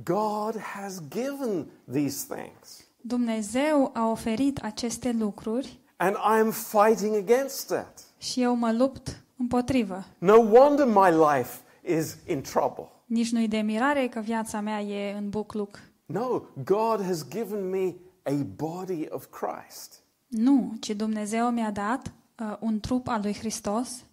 God 0.04 0.58
has 0.62 1.00
given 1.10 1.66
these 1.92 2.26
things. 2.36 2.84
Dumnezeu 3.02 3.92
a 3.94 4.06
oferit 4.10 4.60
aceste 4.64 5.16
lucruri 5.20 5.80
And 5.98 6.16
I'm 6.16 6.52
fighting 6.52 7.16
against 7.16 7.70
it. 7.70 8.04
și 8.18 8.42
eu 8.42 8.56
mă 8.56 8.72
lupt 8.72 9.24
împotrivă. 9.40 10.06
No 10.18 10.36
wonder 10.38 10.86
my 10.86 11.10
life 11.36 11.58
is 11.98 12.18
in 12.28 12.42
trouble. 12.42 12.88
Nici 13.06 13.32
nu-i 13.32 13.48
de 13.48 13.58
mirare 13.58 14.08
că 14.08 14.20
viața 14.20 14.60
mea 14.60 14.82
e 14.82 15.18
în 15.18 15.30
bucluc. 15.30 15.80
No, 16.06 16.42
God 16.64 17.04
has 17.06 17.28
given 17.28 17.70
me 17.70 17.96
a 18.24 18.34
body 18.56 19.08
of 19.10 19.26
Christ. 19.26 20.04
Nu, 20.28 20.74
ci 20.80 20.90
Dumnezeu 20.90 21.50
mi-a 21.50 21.72
dat 21.72 22.14
uh, 22.40 22.56
un 22.60 22.80
trup 22.80 23.08
al 23.08 23.20
lui 23.22 23.34
Hristos 23.34 24.04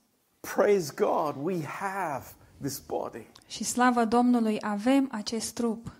Praise 0.54 0.92
God, 0.96 1.34
we 1.42 1.64
have 1.64 2.24
this 2.62 2.78
body. 2.86 3.26
și 3.46 3.64
slavă 3.64 4.04
Domnului 4.04 4.58
avem 4.60 5.08
acest 5.12 5.54
trup. 5.54 5.92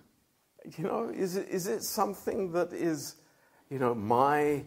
You 0.77 0.89
know, 0.91 1.23
is 1.23 1.33
it, 1.33 1.51
is 1.53 1.65
it 1.65 1.81
something 1.81 2.51
that 2.53 2.71
is, 2.71 3.15
you 3.67 3.79
know, 3.79 3.93
my, 3.93 4.65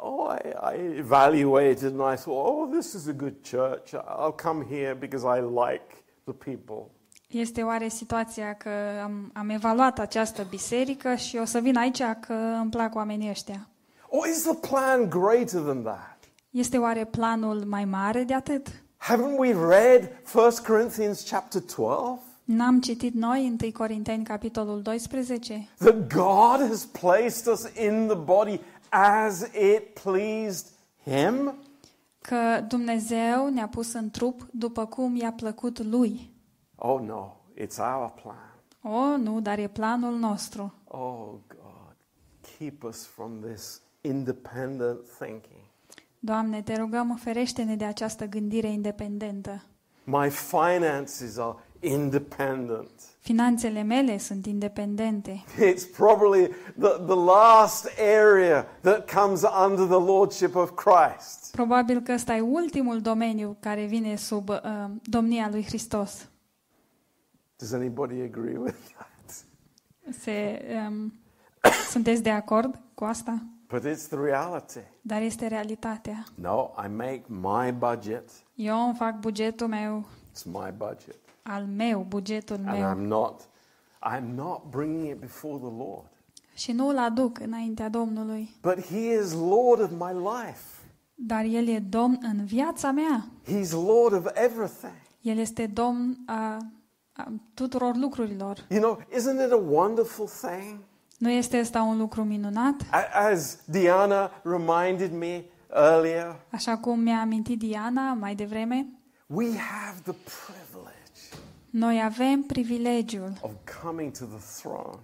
oh, 0.00 0.28
I, 0.28 0.72
I 0.72 0.74
evaluated 0.98 1.92
and 1.92 2.02
I 2.02 2.16
thought, 2.16 2.46
oh, 2.46 2.70
this 2.76 2.94
is 2.94 3.08
a 3.08 3.12
good 3.12 3.42
church. 3.42 3.94
I'll 3.94 4.32
come 4.32 4.64
here 4.64 4.94
because 4.94 5.24
I 5.24 5.40
like 5.40 6.04
the 6.24 6.32
people. 6.32 6.90
Este 7.28 7.62
oare 7.62 7.88
situația 7.88 8.54
că 8.54 8.70
am, 9.02 9.30
am 9.34 9.48
evaluat 9.48 9.98
această 9.98 10.46
biserică 10.48 11.14
și 11.14 11.36
o 11.36 11.44
să 11.44 11.58
vin 11.58 11.76
aici 11.76 12.02
că 12.20 12.32
îmi 12.60 12.70
plac 12.70 12.94
oamenii 12.94 13.30
ăștia? 13.30 13.68
Or 14.08 14.26
is 14.26 14.42
the 14.42 14.54
plan 14.54 15.08
greater 15.08 15.60
than 15.60 15.82
that? 15.82 16.18
Este 16.50 16.78
oare 16.78 17.04
planul 17.04 17.64
mai 17.66 17.84
mare 17.84 18.22
de 18.22 18.34
atât? 18.34 18.68
Haven't 18.96 19.36
we 19.36 19.52
read 19.52 20.10
1 20.34 20.48
Corinthians 20.66 21.28
chapter 21.30 21.62
12? 21.62 22.20
N-am 22.44 22.80
citit 22.80 23.14
noi 23.14 23.56
1 23.62 23.70
Corinteni 23.72 24.24
capitolul 24.24 24.82
12 24.82 25.68
That 25.78 26.12
God 26.14 26.68
has 26.68 26.84
placed 26.84 27.52
us 27.52 27.62
in 27.84 28.06
the 28.06 28.16
body 28.16 28.60
as 28.90 29.40
it 29.40 30.00
pleased 30.02 30.66
Him? 31.04 31.54
că 32.28 32.64
Dumnezeu 32.68 33.48
ne-a 33.48 33.68
pus 33.68 33.92
în 33.92 34.10
trup 34.10 34.46
după 34.50 34.86
cum 34.86 35.16
i-a 35.16 35.32
plăcut 35.32 35.82
lui. 35.82 36.30
Oh 36.76 37.00
no, 37.00 37.36
it's 37.60 37.78
our 37.78 38.12
plan. 38.22 38.52
O, 38.82 39.16
nu, 39.16 39.40
dar 39.40 39.58
e 39.58 39.68
planul 39.68 40.18
nostru. 40.18 40.74
Oh 40.84 41.28
God, 41.48 41.96
keep 42.58 42.82
us 42.82 43.06
from 43.06 43.40
this 43.40 43.80
independent 44.00 44.98
thinking. 45.18 45.60
Doamne, 46.18 46.62
te 46.62 46.76
rugăm, 46.76 47.18
ferește-ne 47.22 47.76
de 47.76 47.84
această 47.84 48.24
gândire 48.26 48.68
independentă. 48.68 49.62
My 50.04 50.30
finances 50.30 51.38
are 51.38 51.56
independent. 51.80 52.90
Finanțele 53.28 53.82
mele 53.82 54.18
sunt 54.18 54.46
independente. 54.46 55.44
It's 55.72 55.96
probably 55.96 56.46
the, 56.78 56.88
the 57.06 57.14
last 57.14 57.88
area 57.98 58.66
that 58.80 59.10
comes 59.12 59.42
under 59.66 59.86
the 59.86 60.12
lordship 60.12 60.54
of 60.54 60.70
Christ. 60.70 61.50
Probabil 61.50 62.00
că 62.00 62.12
ăsta 62.12 62.34
e 62.34 62.40
ultimul 62.40 63.00
domeniu 63.00 63.56
care 63.60 63.84
vine 63.84 64.16
sub 64.16 64.48
uh, 64.48 64.56
domnia 65.02 65.48
lui 65.50 65.64
Hristos. 65.64 66.28
Does 67.56 67.72
anybody 67.72 68.20
agree 68.20 68.56
with 68.56 68.76
that? 68.96 69.44
Se, 70.20 70.64
um, 70.88 71.12
sunteți 71.90 72.22
de 72.22 72.30
acord 72.30 72.80
cu 72.94 73.04
asta? 73.04 73.42
But 73.66 73.82
it's 73.82 74.08
the 74.08 74.18
reality. 74.18 74.80
Dar 75.00 75.22
este 75.22 75.46
realitatea. 75.46 76.24
No, 76.34 76.70
I 76.84 76.88
make 76.88 77.22
my 77.26 77.72
budget. 77.72 78.30
Eu 78.54 78.86
îmi 78.86 78.94
fac 78.94 79.18
bugetul 79.18 79.66
meu, 79.66 80.06
It's 80.32 80.44
my 80.44 80.72
budget. 80.76 81.16
Al 81.48 81.66
meu, 81.76 82.04
bugetul 82.08 82.56
And 82.66 82.78
meu. 82.78 82.94
I'm 82.94 83.06
not 83.08 83.48
I'm 84.14 84.34
not 84.34 84.62
bringing 84.70 85.06
it 85.08 85.16
before 85.20 85.56
the 85.58 85.76
Lord. 85.76 86.06
Și 86.54 86.72
nu 86.72 86.88
îl 86.88 86.98
aduc 86.98 87.40
înaintea 87.40 87.88
Domnului. 87.88 88.50
But 88.62 88.84
he 88.86 88.98
is 89.22 89.32
Lord 89.32 89.80
of 89.80 89.90
my 89.90 90.12
life. 90.12 90.60
Dar 91.14 91.44
El 91.44 91.68
e 91.68 91.78
Domn 91.78 92.18
în 92.22 92.44
viața 92.44 92.90
mea. 92.90 93.24
He's 93.44 93.70
Lord 93.70 94.12
of 94.14 94.26
everything. 94.34 94.92
El 95.20 95.38
este 95.38 95.66
Domn 95.66 96.16
a, 96.26 96.56
a 97.12 97.32
tuturor 97.54 97.96
lucrurilor. 97.96 98.64
You 98.70 98.80
know, 98.80 98.98
isn't 99.18 99.46
it 99.46 99.52
a 99.52 99.60
wonderful 99.70 100.26
thing? 100.42 100.78
Nu 101.18 101.30
este 101.30 101.56
asta 101.56 101.82
un 101.82 101.98
lucru 101.98 102.24
minunat? 102.24 102.74
A- 102.90 103.28
As 103.30 103.58
Diana 103.64 104.30
reminded 104.44 105.12
me 105.12 105.44
earlier, 105.74 106.36
Așa 106.50 106.76
cum 106.76 107.00
mi-a 107.00 107.20
amintit 107.20 107.58
Diana 107.58 108.12
mai 108.12 108.34
devreme, 108.34 108.86
we 109.26 109.46
have 109.56 110.00
the 110.02 110.12
privilege 110.12 110.67
noi 111.70 112.02
avem 112.02 112.42
privilegiul 112.42 113.32
of 113.40 113.52
coming 113.82 114.12
to 114.18 114.24
the 114.24 114.60
throne 114.60 114.98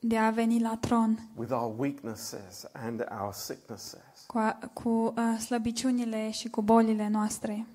de 0.00 0.18
a 0.18 0.30
veni 0.30 0.60
la 0.60 0.76
tron 0.76 1.30
with 1.36 1.50
our 1.52 1.74
weaknesses 1.78 2.64
and 2.72 3.06
our 3.20 3.32
sicknesses. 3.32 4.24
cu, 4.26 4.38
a, 4.38 4.58
cu 4.72 4.88
uh, 4.88 5.38
slăbiciunile 5.38 6.30
și 6.30 6.48
cu 6.48 6.62
bolile 6.62 7.08
noastre, 7.08 7.66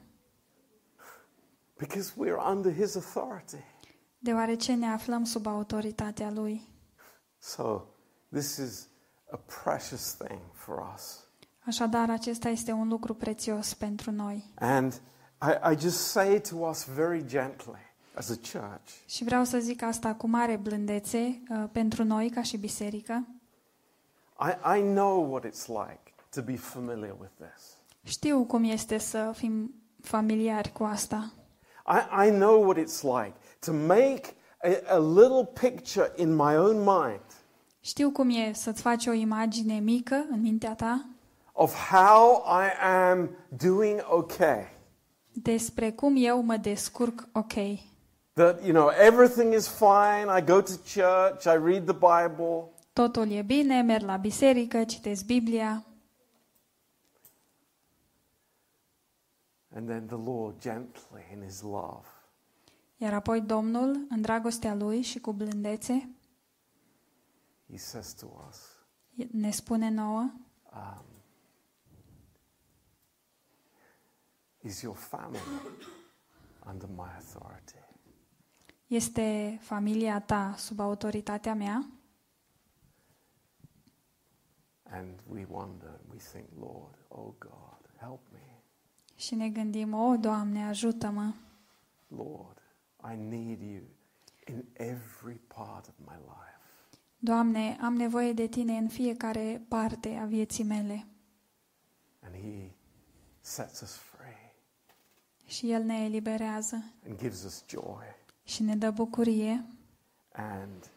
Because 1.78 2.14
we're 2.18 2.50
under 2.52 2.74
his 2.74 2.96
authority. 2.96 3.64
deoarece 4.20 4.74
ne 4.74 4.88
aflăm 4.88 5.24
sub 5.24 5.48
autoritatea 5.48 6.32
Lui. 6.32 6.68
So, 7.40 7.82
this 8.32 8.58
is 8.58 8.88
a 9.32 9.38
precious 9.64 10.14
thing 10.16 10.40
for 10.54 10.92
us. 10.96 11.20
Așadar, 11.66 12.10
acesta 12.10 12.50
este 12.50 12.72
un 12.72 12.88
lucru 12.88 13.14
prețios 13.14 13.74
pentru 13.74 14.12
noi. 14.12 14.52
And 14.56 14.94
I, 15.42 15.72
I 15.74 15.78
just 15.80 15.98
say 15.98 16.42
to 16.42 16.56
us 16.58 16.86
very 16.86 17.26
gently 17.26 17.80
as 18.16 18.30
a 18.30 18.36
church 18.36 18.90
Și 19.06 19.24
vreau 19.24 19.44
să 19.44 19.58
zic 19.58 19.82
asta 19.82 20.14
cu 20.14 20.28
mare 20.28 20.56
blândețe 20.56 21.42
uh, 21.50 21.64
pentru 21.72 22.04
noi 22.04 22.30
ca 22.30 22.42
și 22.42 22.58
biserică. 22.58 23.28
I, 24.40 24.78
I 24.78 24.82
know 24.82 25.32
what 25.32 25.46
it's 25.46 25.68
like 25.68 26.14
to 26.30 26.42
be 26.42 26.56
familiar 26.56 27.16
with 27.20 27.32
this. 27.38 27.78
Știu 28.04 28.44
cum 28.44 28.64
este 28.64 28.98
să 28.98 29.32
fim 29.36 29.74
familiari 30.02 30.72
cu 30.72 30.84
asta. 30.84 31.34
I, 31.88 32.28
I 32.28 32.30
know 32.30 32.64
what 32.64 32.78
it's 32.78 33.02
like 33.02 33.34
to 33.60 33.74
make 33.74 34.22
a, 34.62 34.96
a 34.96 35.00
little 35.00 35.46
picture 35.46 36.12
in 36.16 36.36
my 36.36 36.58
own 36.58 36.78
mind 36.78 37.26
Știu 37.80 38.12
cum 38.12 38.30
e 38.30 38.52
să-ți 38.54 38.82
faci 38.82 39.06
o 39.06 39.12
imagine 39.12 39.80
mică 39.80 40.26
în 40.30 40.42
mintea 40.42 40.76
ta 40.76 41.06
of 41.54 41.74
how 41.90 42.44
I 42.46 42.86
am 42.86 43.30
doing 43.48 44.06
okay. 44.10 44.68
despre 45.32 45.92
cum 45.92 46.14
eu 46.18 46.42
mă 46.42 46.56
descurc 46.56 47.28
ok. 47.32 47.54
That, 48.36 48.64
you 48.64 48.72
know, 48.74 48.88
everything 48.88 49.54
is 49.54 49.68
fine. 49.68 50.28
I 50.30 50.42
go 50.42 50.62
to 50.62 50.84
church, 50.84 51.46
I 51.46 51.56
read 51.56 51.86
the 51.86 51.94
Bible, 51.94 52.72
Totul 52.94 53.32
e 53.32 53.42
bine, 53.42 53.82
merg 53.82 54.04
la 54.04 54.18
biserică, 54.18 54.84
citesc 54.84 55.26
Biblia 55.26 55.86
and 59.76 59.88
then 59.88 60.06
the 60.08 60.18
Lord 60.32 60.62
gently 60.62 61.24
in 61.32 61.42
His 61.42 61.62
love 61.62 62.08
Iar 62.98 63.14
apoi 63.14 63.42
Domnul, 63.42 64.06
în 64.10 64.22
dragostea 64.22 64.76
Lui 64.76 65.02
și 65.02 65.20
cu 65.20 65.34
blândețe, 65.34 66.10
He 67.70 67.78
says 67.78 68.14
to 68.14 68.26
us, 68.50 68.86
ne 69.32 69.52
spune 69.52 69.90
nouă, 69.90 70.32
um, 70.74 71.06
Is 74.62 74.82
your 74.82 74.96
family 74.96 75.42
under 76.70 76.90
my 76.96 77.10
authority? 77.16 77.83
Este 78.94 79.58
familia 79.62 80.20
ta 80.20 80.56
sub 80.58 80.80
autoritatea 80.80 81.56
mea? 81.56 81.86
And 84.84 85.20
we 85.30 85.46
wonder, 85.50 86.00
we 86.12 86.18
think, 86.32 86.48
Lord, 86.60 86.98
oh 87.08 87.34
God, 87.38 87.90
help 88.00 88.28
me. 88.32 88.62
Și 89.16 89.36
ne 89.36 89.50
gândim, 89.50 89.94
o, 89.94 90.16
Doamne, 90.16 90.66
ajută-mă! 90.66 91.34
Lord, 92.08 92.62
I 93.14 93.16
need 93.16 93.62
you 93.62 93.82
in 94.48 94.66
every 94.74 95.40
part 95.48 95.88
of 95.88 95.94
my 95.98 96.18
life. 96.20 96.60
Doamne, 97.18 97.78
am 97.82 97.94
nevoie 97.96 98.34
de 98.34 98.48
Tine 98.48 98.78
în 98.78 98.88
fiecare 98.88 99.66
parte 99.68 100.16
a 100.16 100.26
vieții 100.26 100.64
mele. 100.64 101.06
And 102.20 102.36
He 102.36 102.72
sets 103.40 103.82
us 103.82 103.96
free 103.96 104.56
Și 105.46 105.72
El 105.72 105.84
ne 105.84 106.04
eliberează 106.04 106.84
and 107.08 107.18
gives 107.18 107.44
us 107.44 107.64
joy 107.68 108.22
și 108.44 108.64
ne 108.64 108.76
dă 108.76 108.92
bucurie 108.92 109.66
and 110.34 110.92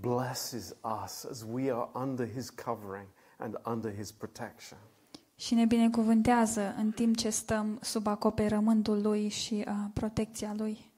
blesses 0.00 0.74
us 1.04 1.24
as 1.24 1.44
we 1.52 1.72
are 1.72 1.88
under 1.94 2.32
His 2.32 2.50
covering 2.50 3.06
and 3.38 3.60
under 3.66 3.94
His 3.94 4.12
protection. 4.12 4.78
și 5.36 5.54
ne 5.54 5.64
binecuvântează 5.64 6.74
în 6.76 6.90
timp 6.90 7.16
ce 7.16 7.30
stăm 7.30 7.78
sub 7.82 8.06
acoperământul 8.06 9.02
Lui 9.02 9.28
și 9.28 9.64
uh, 9.68 9.74
protecția 9.92 10.54
Lui. 10.56 10.90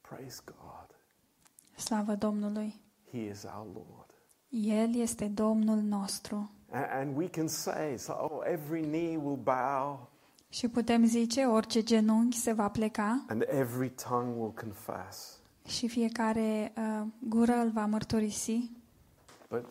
Praise 0.00 0.40
God. 0.44 0.96
Slavă 1.76 2.14
Domnului! 2.14 2.80
He 3.10 3.18
is 3.28 3.42
our 3.56 3.66
Lord. 3.74 4.10
El 4.48 4.94
este 4.94 5.26
Domnul 5.26 5.78
nostru. 5.78 6.50
A- 6.70 6.98
And 6.98 7.16
we 7.16 7.28
can 7.28 7.48
say, 7.48 7.98
so, 7.98 8.12
oh, 8.12 8.40
every 8.52 8.82
knee 8.82 9.16
will 9.16 9.36
bow 9.42 10.10
Și 10.52 10.68
putem 10.68 11.04
zice, 11.04 11.44
orice 11.44 11.82
genunchi 11.82 12.36
se 12.36 12.52
va 12.52 12.68
pleca 12.68 13.24
and 13.28 13.44
every 13.48 13.90
tongue 14.08 14.34
will 14.40 14.52
confess. 14.52 15.38
și 15.66 15.88
fiecare 15.88 16.72
uh, 16.76 17.06
gură 17.28 17.52
îl 17.52 17.70
va 17.70 17.86
mărturisi, 17.86 18.70
But 19.48 19.64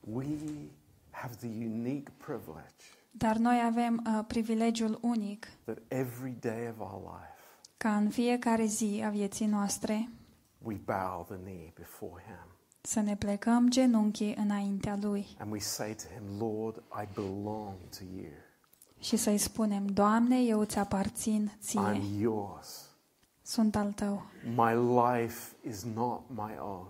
we 0.00 0.26
have 1.10 1.34
the 1.34 1.46
unique 1.48 2.12
privilege 2.16 2.84
dar 3.10 3.36
noi 3.36 3.62
avem 3.64 4.02
uh, 4.06 4.24
privilegiul 4.26 4.98
unic 5.02 5.46
that 5.64 5.78
every 5.88 6.36
day 6.40 6.68
of 6.68 6.92
our 6.92 7.02
life 7.02 7.38
ca 7.76 7.96
în 7.96 8.08
fiecare 8.10 8.64
zi 8.64 9.02
a 9.04 9.08
vieții 9.08 9.46
noastre 9.46 10.08
we 10.62 10.74
bow 10.84 11.24
the 11.28 11.36
knee 11.36 11.72
before 11.74 12.22
Him 12.26 12.48
să 12.80 13.00
ne 13.00 13.16
plecăm 13.16 13.68
genunchii 13.68 14.34
înaintea 14.38 14.98
Lui 15.00 15.26
and 15.38 15.52
we 15.52 15.58
say 15.58 15.94
to 15.94 16.02
Him, 16.14 16.38
Lord, 16.48 16.76
I 16.76 17.08
belong 17.14 17.74
to 17.98 18.04
you. 18.16 18.32
Și 19.04 19.16
să-i 19.16 19.38
spunem, 19.38 19.86
Doamne, 19.86 20.40
eu 20.42 20.60
îți 20.60 20.78
aparțin 20.78 21.50
ție, 21.60 21.80
I'm 21.94 22.20
yours. 22.20 22.88
sunt 23.42 23.76
al 23.76 23.92
Tău. 23.92 24.22
My 24.54 24.74
life 25.00 25.52
is 25.68 25.82
not 25.94 26.20
my 26.28 26.52
own. 26.60 26.88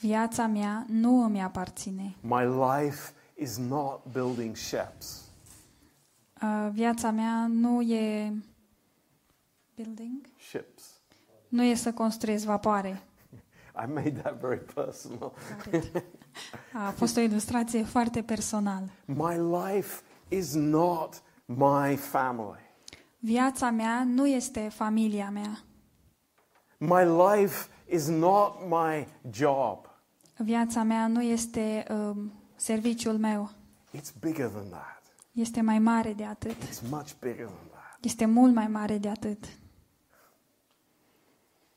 Viața 0.00 0.46
mea 0.46 0.84
nu 0.88 1.24
îmi 1.24 1.42
aparține. 1.42 2.14
My 2.20 2.44
life 2.44 3.12
is 3.34 3.56
not 3.58 4.00
building 4.12 4.56
ships. 4.56 5.24
Uh, 6.42 6.68
viața 6.72 7.10
mea 7.10 7.46
nu 7.46 7.80
e 7.82 8.32
building, 9.74 10.26
Ships. 10.48 10.82
nu 11.48 11.62
e 11.62 11.74
să 11.74 11.92
construiesc 11.92 12.44
vapoare. 12.44 13.02
I 13.84 13.92
made 13.94 14.10
that 14.12 14.40
very 14.40 14.64
personal. 14.74 15.32
A 16.86 16.90
fost 16.90 17.16
o 17.16 17.20
ilustrație 17.20 17.82
foarte 17.84 18.22
personală. 18.22 18.88
My 19.04 19.36
life 19.38 20.02
is 20.28 20.54
not 20.54 21.22
my 21.56 21.96
family. 21.96 22.60
Viața 23.18 23.70
mea 23.70 24.04
nu 24.04 24.26
este 24.26 24.68
familia 24.68 25.30
mea. 25.30 25.64
My 26.78 27.04
life 27.04 27.68
is 27.86 28.08
not 28.08 28.52
my 28.68 29.06
job. 29.30 29.88
Viața 30.36 30.82
mea 30.82 31.06
nu 31.06 31.22
este 31.22 31.84
um, 31.90 32.32
serviciul 32.56 33.18
meu. 33.18 33.50
It's 33.96 34.12
bigger 34.20 34.48
than 34.48 34.68
that. 34.68 35.02
Este 35.32 35.60
mai 35.60 35.78
mare 35.78 36.12
de 36.12 36.24
atât. 36.24 36.56
It's 36.62 36.90
much 36.90 37.10
bigger 37.20 37.44
than 37.44 37.68
that. 37.70 37.98
Este 38.00 38.24
mult 38.24 38.54
mai 38.54 38.66
mare 38.66 38.98
de 38.98 39.08
atât. 39.08 39.44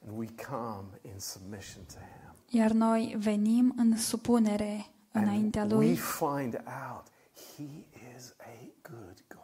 And 0.07 0.17
we 0.17 0.27
come 0.49 0.99
in 1.01 1.19
submission 1.19 1.83
to 1.93 1.99
Him. 1.99 2.59
Iar 2.59 2.71
noi 2.71 3.15
venim 3.17 3.73
în 3.77 3.97
supunere 3.97 4.85
înaintea 5.11 5.61
And 5.61 5.71
we 5.71 5.77
Lui 5.77 5.95
find 5.95 6.63
out 6.87 7.03
He 7.57 7.85
is 8.15 8.33
a 8.39 8.71
good 8.81 9.23
God. 9.27 9.43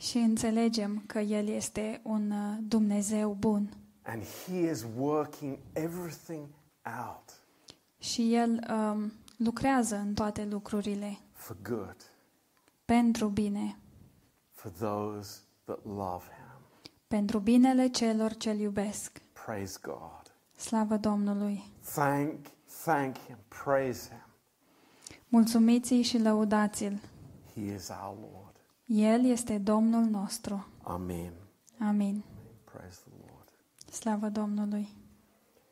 Și 0.00 0.18
înțelegem 0.18 1.02
că 1.06 1.18
El 1.18 1.48
este 1.48 2.00
un 2.02 2.30
uh, 2.30 2.56
Dumnezeu 2.60 3.36
bun. 3.38 3.70
And 4.02 4.22
He 4.22 4.70
is 4.70 4.86
working 4.98 5.58
everything 5.72 6.46
out 7.06 7.42
Și 7.98 8.34
El 8.34 8.66
um, 8.70 9.12
lucrează 9.36 9.96
în 9.96 10.14
toate 10.14 10.44
lucrurile 10.44 11.18
for 11.32 11.56
good 11.62 11.96
pentru 12.84 13.28
bine, 13.28 13.76
for 14.50 14.70
those 14.70 15.38
that 15.64 15.84
love 15.84 16.24
Him. 16.24 16.60
pentru 17.06 17.38
binele 17.38 17.88
celor 17.88 18.34
ce-L 18.34 18.58
iubesc. 18.58 19.22
Praise 19.44 19.78
God. 19.82 20.34
Slavă 20.56 20.96
Domnului! 20.96 21.62
Thank, 21.94 22.46
thank 22.84 23.16
Him. 23.18 23.36
Praise 23.64 24.08
Him. 24.08 24.24
Mulțumiți-i 25.28 26.02
și 26.02 26.18
lăudați-l! 26.18 27.00
He 27.54 27.74
is 27.74 27.88
our 27.88 28.16
Lord. 28.20 28.49
El 28.92 29.24
este 29.24 29.58
Domnul 29.58 30.04
nostru. 30.04 30.66
Amen. 30.82 31.32
Amin. 31.80 32.24
Praise 32.64 33.00
the 33.00 33.26
Lord. 33.26 33.48
Slavă 33.92 34.28
Domnului! 34.28 34.88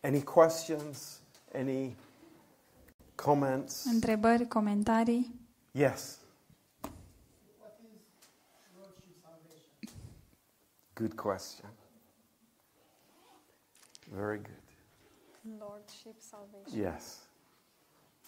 Any 0.02 0.22
questions? 0.22 1.20
Any 1.54 1.96
comments? 3.14 3.84
Întrebări, 3.84 4.48
comentarii? 4.48 5.40
Yes. 5.70 6.18
Good 10.94 11.14
question. 11.14 11.70
Very 14.10 14.40
good. 14.42 14.62
Lordship 15.58 16.20
salvation. 16.20 16.92
Yes. 16.92 17.18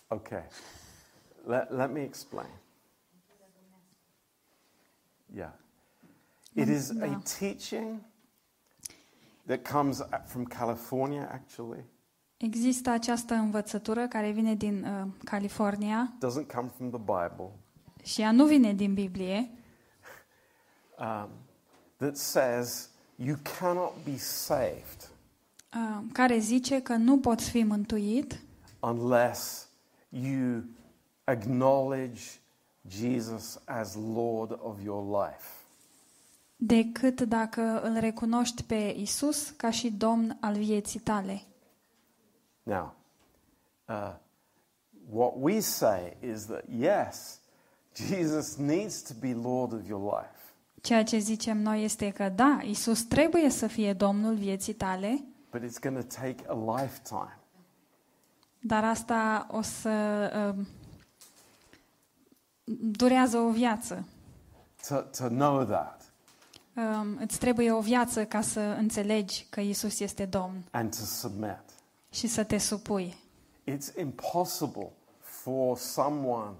Okay. 0.08 0.44
Let, 1.46 1.70
let 1.70 1.90
me 1.90 2.02
explain. 2.02 2.50
Yeah. 5.34 5.52
It 6.52 6.68
is 6.68 6.90
a 6.90 7.06
No. 7.06 7.18
teaching 7.38 8.00
that 9.46 9.68
comes 9.70 10.00
a- 10.00 10.22
from 10.26 10.44
California, 10.44 11.30
actually. 11.32 11.84
Există 12.36 12.90
această 12.90 13.34
învățătură 13.34 14.08
care 14.08 14.30
vine 14.30 14.54
din 14.54 14.84
uh, 14.84 15.06
California 15.24 16.12
Doesn't 16.16 16.46
come 16.54 16.68
from 16.76 16.90
the 16.90 16.98
Bible. 16.98 17.50
și 18.04 18.20
ea 18.20 18.32
nu 18.32 18.46
vine 18.46 18.72
din 18.74 18.94
Biblie, 18.94 19.50
Um, 20.98 21.28
that 21.96 22.16
says 22.16 22.90
you 23.16 23.36
cannot 23.58 23.92
be 24.04 24.16
saved 24.16 25.10
uh, 25.74 26.04
care 26.12 26.38
zice 26.38 26.82
că 26.82 26.94
nu 26.96 27.18
poți 27.18 27.50
fi 27.50 27.62
mântuit 27.62 28.40
unless 28.80 29.68
you 30.08 30.62
acknowledge 31.24 32.20
Jesus 32.88 33.60
as 33.64 33.94
Lord 33.94 34.58
of 34.62 34.82
your 34.82 35.22
life. 35.24 35.46
decât 36.56 37.20
dacă 37.20 37.80
îl 37.82 37.98
recunoști 37.98 38.62
pe 38.62 38.94
Isus 38.96 39.50
ca 39.50 39.70
și 39.70 39.90
Domn 39.90 40.36
al 40.40 40.54
vieții 40.54 41.00
tale. 41.00 41.42
Now, 42.62 42.94
uh, 43.88 44.14
what 45.10 45.32
we 45.36 45.60
say 45.60 46.16
is 46.32 46.44
that 46.46 46.64
yes, 46.78 47.40
Jesus 47.94 48.56
needs 48.56 49.02
to 49.02 49.14
be 49.20 49.32
Lord 49.34 49.72
of 49.72 49.88
your 49.88 50.02
life, 50.20 50.34
Ceea 50.80 51.04
ce 51.04 51.18
zicem 51.18 51.58
noi 51.58 51.84
este 51.84 52.10
că 52.10 52.28
da, 52.28 52.58
Isus 52.62 53.02
trebuie 53.02 53.50
să 53.50 53.66
fie 53.66 53.92
Domnul 53.92 54.34
vieții 54.34 54.72
tale, 54.74 55.24
but 55.50 55.62
it's 55.62 55.80
going 55.82 55.98
to 55.98 56.20
take 56.20 56.44
a 56.48 56.76
lifetime. 56.80 57.38
dar 58.60 58.84
asta 58.84 59.46
o 59.50 59.62
să 59.62 59.90
uh, 60.58 60.64
durează 62.80 63.38
o 63.38 63.50
viață. 63.50 64.04
To, 64.88 64.96
to 64.96 65.28
know 65.28 65.64
that 65.64 66.00
Um, 66.76 67.16
îți 67.20 67.38
trebuie 67.38 67.72
o 67.72 67.80
viață 67.80 68.24
ca 68.24 68.40
să 68.40 68.60
înțelegi 68.60 69.46
că 69.50 69.60
Isus 69.60 70.00
este 70.00 70.24
Domn 70.24 70.64
and 70.70 70.96
to 70.96 71.04
submit. 71.04 71.62
și 72.10 72.26
să 72.26 72.44
te 72.44 72.58
supui. 72.58 73.16
It's 73.70 73.98
impossible 74.00 74.90
for 75.20 75.76
someone 75.76 76.52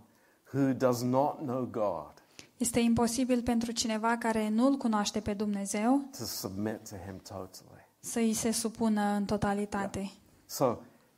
who 0.52 0.72
does 0.72 1.02
not 1.02 1.38
know 1.38 1.64
God 1.70 2.12
Este 2.56 2.80
imposibil 2.80 3.42
pentru 3.42 3.72
cineva 3.72 4.16
care 4.16 4.48
nu-L 4.48 4.76
cunoaște 4.76 5.20
pe 5.20 5.32
Dumnezeu 5.34 6.02
to 6.18 6.24
submit 6.24 6.88
to 6.88 6.96
Him 7.06 7.16
totally. 7.28 7.86
să 8.00 8.18
îi 8.18 8.32
se 8.32 8.50
supună 8.50 9.02
în 9.02 9.24
totalitate. 9.24 10.10
So 10.46 10.76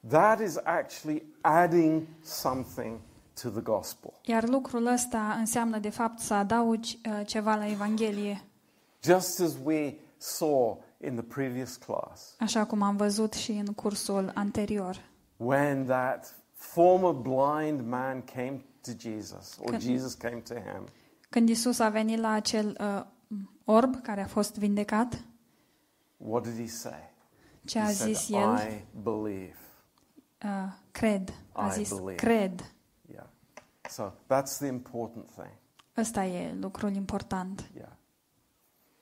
that 0.09 0.41
is 0.41 0.57
actually 0.65 1.23
adding 1.41 2.03
something 2.25 2.97
to 3.43 3.49
the 3.49 3.61
gospel. 3.61 4.13
Iar 4.23 4.49
lucrul 4.49 4.87
ăsta 4.87 5.33
înseamnă 5.39 5.79
de 5.79 5.91
fapt 5.91 6.19
să 6.19 6.35
adaugi 6.35 6.99
uh, 7.09 7.27
ceva 7.27 7.55
la 7.55 7.67
Evanghelie, 7.69 8.43
Just 9.03 9.41
as 9.41 9.53
we 9.65 9.95
saw 10.17 10.83
in 11.05 11.15
the 11.15 11.23
previous 11.25 11.77
class, 11.77 12.35
așa 12.39 12.65
cum 12.65 12.83
am 12.83 12.97
văzut 12.97 13.33
și 13.33 13.51
în 13.53 13.67
cursul 13.67 14.31
anterior. 14.35 14.97
when 15.37 15.85
that 15.87 16.35
former 16.53 17.13
blind 17.13 17.81
man 17.89 18.23
came 18.23 18.65
to 18.83 18.91
Jesus, 18.99 19.59
or 19.65 19.73
Can- 19.75 19.81
Jesus 19.81 20.15
came 20.15 20.37
to 20.49 20.55
him, 20.55 20.87
Când 21.31 21.49
Isus 21.49 21.79
a 21.79 21.89
venit 21.89 22.19
la 22.19 22.31
acel 22.31 22.77
uh, 22.81 23.05
orb 23.65 24.03
care 24.03 24.23
a 24.23 24.27
fost 24.27 24.57
vindecat, 24.59 25.25
what 26.17 26.43
did 26.43 26.57
he 26.59 26.67
say? 26.67 27.11
ce 27.65 27.79
he 27.79 27.85
a 27.85 27.89
said, 27.91 28.15
zis 28.15 28.31
el? 28.31 28.57
I 28.57 28.85
believe. 29.03 29.57
Uh, 30.45 30.73
cred. 30.93 31.29
A 31.53 31.67
I 31.67 31.71
zis, 31.73 31.89
believe. 31.89 32.15
cred. 32.15 32.73
Yeah. 33.83 33.91
So 33.91 34.13
that's 34.27 34.59
the 34.59 34.67
important 34.67 35.31
thing. 35.31 35.51
Ăsta 35.97 36.25
e 36.25 36.55
lucrul 36.61 36.95
important. 36.95 37.71
Yeah. 37.77 37.89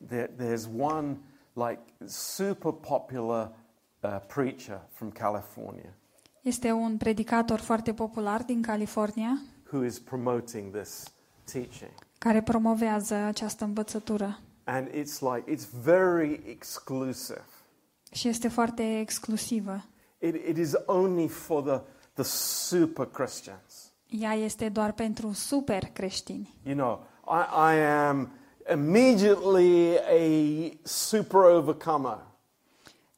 There, 0.09 0.27
there's 0.37 0.67
one 0.79 1.17
like 1.55 1.81
super 2.07 2.73
popular 2.73 3.53
uh, 4.01 4.17
preacher 4.27 4.81
from 4.93 5.11
California 5.11 5.95
Este 6.43 6.71
un 6.71 6.97
predicator 6.97 7.59
foarte 7.59 7.95
popular 7.95 8.43
din 8.43 8.63
California 8.63 9.41
who 9.73 9.85
is 9.85 9.99
promoting 9.99 10.77
this 10.77 11.03
teaching. 11.53 11.91
care 12.19 12.43
promovează 12.43 13.15
această 13.15 13.65
învățătură 13.65 14.39
And 14.65 14.89
it's 14.89 15.21
like, 15.21 15.45
it's 15.55 15.69
very 15.83 16.41
exclusive. 16.47 17.45
și 18.13 18.29
este 18.29 18.49
foarte 18.49 18.99
exclusivă. 18.99 19.85
It, 20.19 20.35
it 20.35 20.57
is 20.57 20.73
only 20.87 21.29
for 21.29 21.63
the, 21.63 21.81
the 22.15 22.23
super 22.23 23.07
Christians. 23.07 23.90
Ea 24.11 24.33
este 24.35 24.69
doar 24.69 24.93
pentru 24.93 25.33
super 25.33 25.85
creștini. 25.93 26.55
You 26.63 26.75
know, 26.77 27.05
I, 27.41 27.75
I 27.75 27.81
am 28.09 28.31
immediately 28.73 29.97
a 29.99 30.73
super 30.83 31.41
overcomer. 31.41 32.19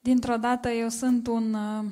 Dintr-o 0.00 0.36
dată 0.36 0.68
eu 0.68 0.88
sunt 0.88 1.26
un 1.26 1.54
uh, 1.54 1.84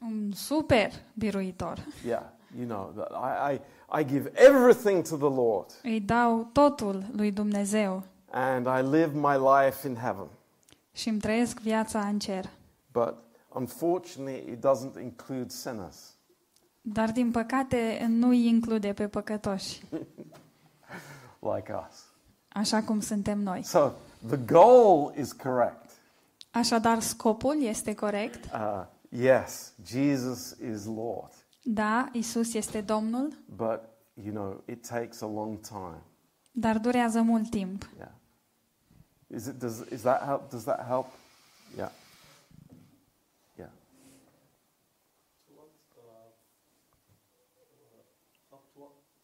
un 0.00 0.32
super 0.34 0.90
biruitor. 1.14 1.86
Yeah, 2.06 2.22
you 2.58 2.66
know, 2.66 2.92
that 2.96 3.10
I, 3.10 3.52
I, 3.54 4.00
I 4.00 4.04
give 4.04 4.30
everything 4.34 5.02
to 5.08 5.16
the 5.16 5.34
Lord 5.40 5.66
Îi 5.82 6.00
dau 6.00 6.48
totul 6.52 7.04
lui 7.16 7.32
Dumnezeu 7.32 8.02
and 8.30 8.66
I 8.66 8.90
live 8.96 9.10
my 9.14 9.36
life 9.36 9.88
in 9.88 9.94
heaven. 9.94 10.26
și 10.92 11.08
îmi 11.08 11.18
trăiesc 11.20 11.60
viața 11.60 12.00
în 12.00 12.18
cer. 12.18 12.44
But 12.92 13.14
unfortunately, 13.54 14.52
it 14.52 14.58
doesn't 14.66 15.02
include 15.02 15.48
sinners. 15.48 16.16
Dar 16.80 17.12
din 17.12 17.30
păcate 17.30 18.06
nu 18.08 18.28
îi 18.28 18.46
include 18.46 18.92
pe 18.92 19.08
păcătoși, 19.08 19.82
like 21.54 21.72
us. 21.88 22.04
așa 22.48 22.82
cum 22.82 23.00
suntem 23.00 23.38
noi. 23.38 23.62
So 23.64 23.90
the 24.26 24.36
goal 24.36 25.14
is 25.18 25.32
correct. 25.32 25.90
Așadar, 26.50 27.00
scopul 27.00 27.62
este 27.62 27.94
corect. 27.94 28.44
Uh, 28.44 28.84
yes, 29.08 29.72
Jesus 29.84 30.50
is 30.50 30.84
Lord, 30.84 31.32
Da, 31.62 32.08
Isus 32.12 32.54
este 32.54 32.80
Domnul, 32.80 33.32
but 33.56 33.80
you 34.24 34.32
know 34.32 34.62
it 34.66 34.86
takes 34.88 35.20
a 35.20 35.26
long 35.26 35.60
time. 35.60 36.02
dar 36.52 36.78
durează 36.78 37.20
mult 37.22 37.50
timp. 37.50 37.88
Yeah. 37.96 38.08
Is 39.26 39.46
it? 39.46 39.58
Does 39.58 39.78
is 39.90 40.00
that 40.00 40.22
help? 40.24 40.50
Does 40.50 40.62
that 40.64 40.86
help? 40.86 41.06
Yeah. 41.76 41.90